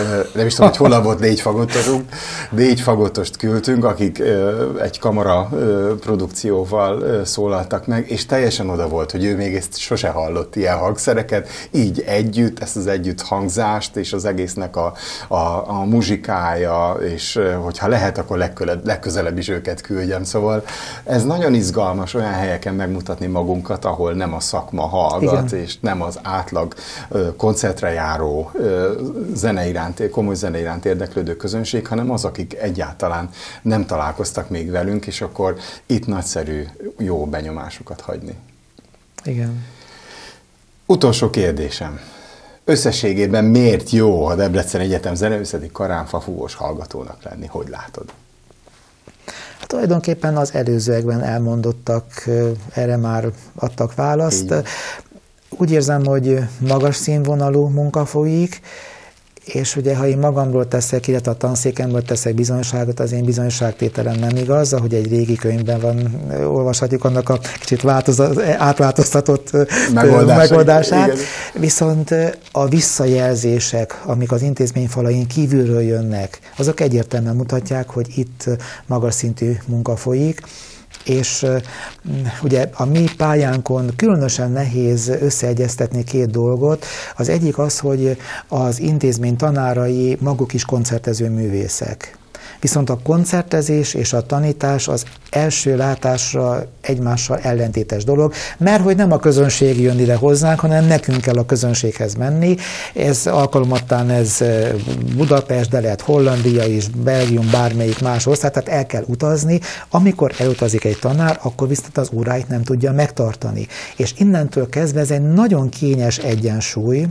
Ö, 0.00 0.20
nem 0.34 0.46
is 0.46 0.54
tudom, 0.54 0.70
hogy 0.70 0.78
hol 0.78 1.02
volt 1.02 1.18
négy 1.18 1.40
fagottosunk. 1.40 2.08
Négy 2.50 2.80
fagottost 2.80 3.36
küldtünk, 3.36 3.84
akik 3.84 4.18
ö, 4.18 4.80
egy 4.80 4.98
kamara 4.98 5.48
ö, 5.52 5.94
produkcióval 6.00 7.00
ö, 7.00 7.24
szólaltak 7.24 7.86
meg, 7.86 8.10
és 8.10 8.26
teljesen 8.26 8.68
oda 8.68 8.88
volt, 8.88 9.10
hogy 9.10 9.24
ő 9.24 9.36
még 9.36 9.54
ezt 9.54 9.76
sose 9.76 10.08
hallott 10.08 10.56
ilyen 10.56 10.78
hangszereket, 10.78 11.48
így 11.70 12.00
együtt, 12.06 12.58
ezt 12.58 12.76
az 12.76 12.86
együtt 12.86 13.20
hangzást, 13.20 13.96
és 13.96 14.12
az 14.12 14.24
egésznek 14.24 14.76
a, 14.76 14.92
a, 15.28 15.36
a 15.68 15.85
muzsikája, 15.88 16.92
és 16.92 17.40
hogyha 17.62 17.88
lehet, 17.88 18.18
akkor 18.18 18.38
legközelebb, 18.38 18.86
legközelebb 18.86 19.38
is 19.38 19.48
őket 19.48 19.80
küldjem. 19.80 20.24
Szóval 20.24 20.64
ez 21.04 21.24
nagyon 21.24 21.54
izgalmas 21.54 22.14
olyan 22.14 22.32
helyeken 22.32 22.74
megmutatni 22.74 23.26
magunkat, 23.26 23.84
ahol 23.84 24.12
nem 24.12 24.34
a 24.34 24.40
szakma 24.40 24.86
hallgat, 24.86 25.52
Igen. 25.52 25.64
és 25.64 25.78
nem 25.80 26.02
az 26.02 26.18
átlag 26.22 26.74
koncertre 27.36 27.90
járó 27.92 28.50
zene 29.34 29.68
iránt, 29.68 30.10
komoly 30.10 30.34
zene 30.34 30.60
iránt 30.60 30.84
érdeklődő 30.84 31.36
közönség, 31.36 31.86
hanem 31.86 32.10
az, 32.10 32.24
akik 32.24 32.54
egyáltalán 32.54 33.30
nem 33.62 33.86
találkoztak 33.86 34.50
még 34.50 34.70
velünk, 34.70 35.06
és 35.06 35.20
akkor 35.20 35.56
itt 35.86 36.06
nagyszerű, 36.06 36.64
jó 36.98 37.26
benyomásokat 37.26 38.00
hagyni. 38.00 38.34
Igen. 39.24 39.64
Utolsó 40.86 41.30
kérdésem. 41.30 42.00
Összességében 42.68 43.44
miért 43.44 43.90
jó 43.90 44.24
a 44.24 44.34
Debrecen 44.34 44.80
Egyetem 44.80 45.14
zeneüszeti 45.14 45.70
karán 45.72 46.06
fafúvós 46.06 46.54
hallgatónak 46.54 47.22
lenni? 47.22 47.46
Hogy 47.46 47.68
látod? 47.68 48.04
Hát 49.58 49.68
tulajdonképpen 49.68 50.36
az 50.36 50.54
előzőekben 50.54 51.22
elmondottak, 51.22 52.24
erre 52.72 52.96
már 52.96 53.26
adtak 53.54 53.94
választ. 53.94 54.44
Igen. 54.44 54.64
Úgy 55.48 55.70
érzem, 55.70 56.04
hogy 56.04 56.38
magas 56.58 56.96
színvonalú 56.96 57.66
munka 57.66 58.04
folyik, 58.04 58.60
és 59.46 59.76
ugye, 59.76 59.96
ha 59.96 60.06
én 60.06 60.18
magamról 60.18 60.68
teszek, 60.68 61.06
illetve 61.06 61.30
a 61.30 61.36
tanszékemből 61.36 62.02
teszek 62.02 62.34
bizonyságot, 62.34 63.00
az 63.00 63.12
én 63.12 63.24
bizonyságtételem 63.24 64.18
nem 64.18 64.36
igaz, 64.36 64.72
ahogy 64.72 64.94
egy 64.94 65.08
régi 65.08 65.34
könyvben 65.34 65.80
van, 65.80 66.20
olvashatjuk 66.46 67.04
annak 67.04 67.28
a 67.28 67.38
kicsit 67.60 67.84
átváltoztatott 68.58 69.50
Megoldás, 69.92 70.36
megoldását. 70.36 71.06
Igen. 71.06 71.18
Viszont 71.54 72.14
a 72.52 72.68
visszajelzések, 72.68 74.02
amik 74.04 74.32
az 74.32 74.42
intézmény 74.42 74.88
falain 74.88 75.26
kívülről 75.26 75.82
jönnek, 75.82 76.38
azok 76.56 76.80
egyértelműen 76.80 77.36
mutatják, 77.36 77.90
hogy 77.90 78.06
itt 78.14 78.44
magas 78.86 79.14
szintű 79.14 79.56
munka 79.66 79.96
folyik, 79.96 80.40
és 81.08 81.46
ugye 82.42 82.68
a 82.72 82.84
mi 82.84 83.04
pályánkon 83.16 83.90
különösen 83.96 84.50
nehéz 84.50 85.08
összeegyeztetni 85.08 86.04
két 86.04 86.30
dolgot. 86.30 86.84
Az 87.16 87.28
egyik 87.28 87.58
az, 87.58 87.78
hogy 87.78 88.16
az 88.48 88.80
intézmény 88.80 89.36
tanárai 89.36 90.16
maguk 90.20 90.52
is 90.52 90.64
koncertező 90.64 91.28
művészek. 91.30 92.18
Viszont 92.60 92.90
a 92.90 92.98
koncertezés 93.02 93.94
és 93.94 94.12
a 94.12 94.26
tanítás 94.26 94.88
az 94.88 95.04
első 95.30 95.76
látásra 95.76 96.66
egymással 96.80 97.38
ellentétes 97.38 98.04
dolog, 98.04 98.32
mert 98.58 98.82
hogy 98.82 98.96
nem 98.96 99.12
a 99.12 99.18
közönség 99.18 99.80
jön 99.80 99.98
ide 99.98 100.14
hozzánk, 100.14 100.60
hanem 100.60 100.84
nekünk 100.84 101.20
kell 101.20 101.36
a 101.36 101.46
közönséghez 101.46 102.14
menni. 102.14 102.56
Ez 102.94 103.26
alkalomattán 103.26 104.10
ez 104.10 104.44
Budapest, 105.16 105.70
de 105.70 105.80
lehet 105.80 106.00
Hollandia 106.00 106.64
is, 106.64 106.88
Belgium, 106.88 107.48
bármelyik 107.50 108.00
más 108.00 108.26
ország, 108.26 108.52
tehát 108.52 108.68
el 108.68 108.86
kell 108.86 109.04
utazni. 109.06 109.60
Amikor 109.90 110.32
elutazik 110.38 110.84
egy 110.84 110.98
tanár, 110.98 111.38
akkor 111.42 111.68
viszont 111.68 111.98
az 111.98 112.10
óráit 112.12 112.48
nem 112.48 112.62
tudja 112.62 112.92
megtartani. 112.92 113.66
És 113.96 114.14
innentől 114.16 114.68
kezdve 114.68 115.00
ez 115.00 115.10
egy 115.10 115.32
nagyon 115.32 115.68
kényes 115.68 116.18
egyensúly, 116.18 117.06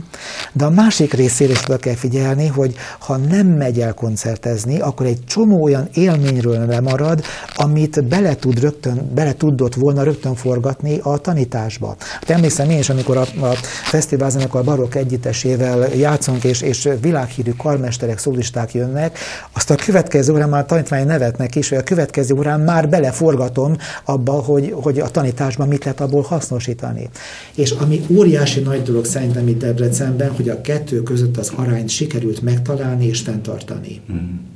de 0.52 0.64
a 0.64 0.70
másik 0.70 1.12
részére 1.12 1.52
is 1.52 1.62
oda 1.68 1.76
kell 1.76 1.94
figyelni, 1.94 2.46
hogy 2.46 2.74
ha 2.98 3.16
nem 3.16 3.46
megy 3.46 3.80
el 3.80 3.94
koncertezni, 3.94 4.80
akkor 4.80 5.06
egy 5.06 5.20
csomó 5.36 5.62
olyan 5.62 5.88
élményről 5.94 6.66
lemarad, 6.66 7.24
amit 7.54 8.04
bele, 8.04 8.34
tud 8.34 8.60
rögtön, 8.60 9.10
bele 9.14 9.34
tudott 9.34 9.74
volna 9.74 10.02
rögtön 10.02 10.34
forgatni 10.34 10.98
a 11.02 11.18
tanításba. 11.18 11.96
Hát 11.98 12.30
emlékszem 12.30 12.70
én 12.70 12.78
is, 12.78 12.88
amikor 12.88 13.16
a, 13.16 13.20
a 13.20 13.54
fesztiválzenekar 13.84 14.64
barokk 14.64 14.94
együttesével 14.94 15.88
játszunk, 15.94 16.44
és, 16.44 16.60
és 16.60 16.88
világhírű 17.00 17.50
karmesterek, 17.50 18.18
szólisták 18.18 18.74
jönnek, 18.74 19.18
azt 19.52 19.70
a 19.70 19.74
következő 19.74 20.32
órán 20.32 20.48
már 20.48 20.66
tanítvány 20.66 21.06
nevetnek 21.06 21.54
is, 21.54 21.68
hogy 21.68 21.78
a 21.78 21.82
következő 21.82 22.34
órán 22.34 22.60
már 22.60 22.88
beleforgatom 22.88 23.76
abba, 24.04 24.32
hogy, 24.32 24.74
hogy 24.82 24.98
a 24.98 25.08
tanításban 25.08 25.68
mit 25.68 25.84
lehet 25.84 26.00
abból 26.00 26.22
hasznosítani. 26.22 27.08
És 27.54 27.70
ami 27.70 28.00
óriási 28.16 28.60
nagy 28.60 28.82
dolog 28.82 29.04
szerintem 29.04 29.48
itt 29.48 29.58
Debrecenben, 29.58 30.30
hogy 30.30 30.48
a 30.48 30.60
kettő 30.60 31.02
között 31.02 31.36
az 31.36 31.52
arányt 31.56 31.88
sikerült 31.88 32.42
megtalálni 32.42 33.06
és 33.06 33.20
fenntartani. 33.20 34.00
Mm. 34.12 34.54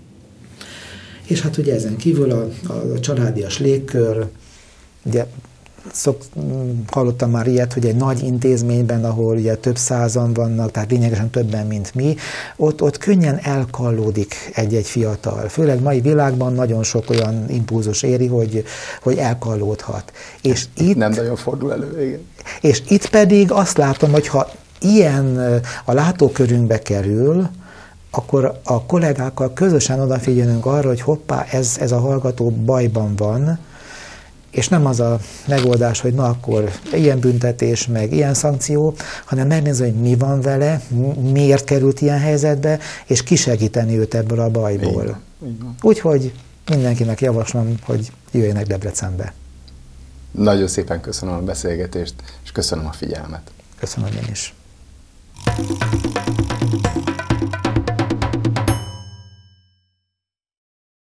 És 1.30 1.40
hát 1.40 1.56
ugye 1.56 1.74
ezen 1.74 1.96
kívül 1.96 2.30
a, 2.30 2.48
a, 2.66 2.72
a 2.72 3.00
családias 3.00 3.58
légkör, 3.58 4.26
ugye 5.02 5.26
szok, 5.92 6.22
hallottam 6.86 7.30
már 7.30 7.46
ilyet, 7.46 7.72
hogy 7.72 7.86
egy 7.86 7.96
nagy 7.96 8.22
intézményben, 8.22 9.04
ahol 9.04 9.36
ugye 9.36 9.54
több 9.54 9.76
százan 9.76 10.32
vannak, 10.32 10.70
tehát 10.70 10.90
lényegesen 10.90 11.30
többen, 11.30 11.66
mint 11.66 11.94
mi, 11.94 12.16
ott, 12.56 12.82
ott 12.82 12.98
könnyen 12.98 13.38
elkallódik 13.42 14.34
egy-egy 14.54 14.86
fiatal. 14.86 15.48
Főleg 15.48 15.82
mai 15.82 16.00
világban 16.00 16.54
nagyon 16.54 16.82
sok 16.82 17.10
olyan 17.10 17.44
impulzus 17.48 18.02
éri, 18.02 18.26
hogy, 18.26 18.64
hogy 19.02 19.16
elkallódhat. 19.16 20.12
És 20.42 20.64
itt, 20.76 20.96
Nem 20.96 21.12
nagyon 21.12 21.36
fordul 21.36 21.72
elő, 21.72 22.06
igen. 22.06 22.20
És 22.60 22.82
itt 22.88 23.08
pedig 23.08 23.52
azt 23.52 23.76
látom, 23.76 24.10
hogy 24.10 24.26
ha 24.26 24.50
ilyen 24.80 25.60
a 25.84 25.92
látókörünkbe 25.92 26.78
kerül, 26.78 27.48
akkor 28.10 28.60
a 28.64 28.82
kollégákkal 28.82 29.52
közösen 29.52 30.00
odafigyelünk 30.00 30.66
arra, 30.66 30.88
hogy 30.88 31.00
hoppá, 31.00 31.44
ez, 31.50 31.76
ez 31.80 31.92
a 31.92 31.98
hallgató 31.98 32.50
bajban 32.50 33.16
van, 33.16 33.58
és 34.50 34.68
nem 34.68 34.86
az 34.86 35.00
a 35.00 35.18
megoldás, 35.46 36.00
hogy 36.00 36.14
na 36.14 36.24
akkor 36.24 36.70
ilyen 36.92 37.18
büntetés, 37.18 37.86
meg 37.86 38.12
ilyen 38.12 38.34
szankció, 38.34 38.94
hanem 39.24 39.46
megnézni, 39.46 39.84
hogy 39.84 40.00
mi 40.00 40.16
van 40.16 40.40
vele, 40.40 40.80
miért 41.32 41.64
került 41.64 42.00
ilyen 42.00 42.18
helyzetbe, 42.18 42.78
és 43.06 43.22
kisegíteni 43.22 43.98
őt 43.98 44.14
ebből 44.14 44.40
a 44.40 44.50
bajból. 44.50 45.20
Úgyhogy 45.82 46.32
mindenkinek 46.68 47.20
javaslom, 47.20 47.74
hogy 47.82 48.12
jöjjenek 48.30 48.66
Debrecenbe. 48.66 49.34
Nagyon 50.30 50.68
szépen 50.68 51.00
köszönöm 51.00 51.34
a 51.34 51.40
beszélgetést, 51.40 52.14
és 52.44 52.52
köszönöm 52.52 52.86
a 52.86 52.92
figyelmet. 52.92 53.50
Köszönöm 53.78 54.10
én 54.12 54.28
is. 54.30 54.54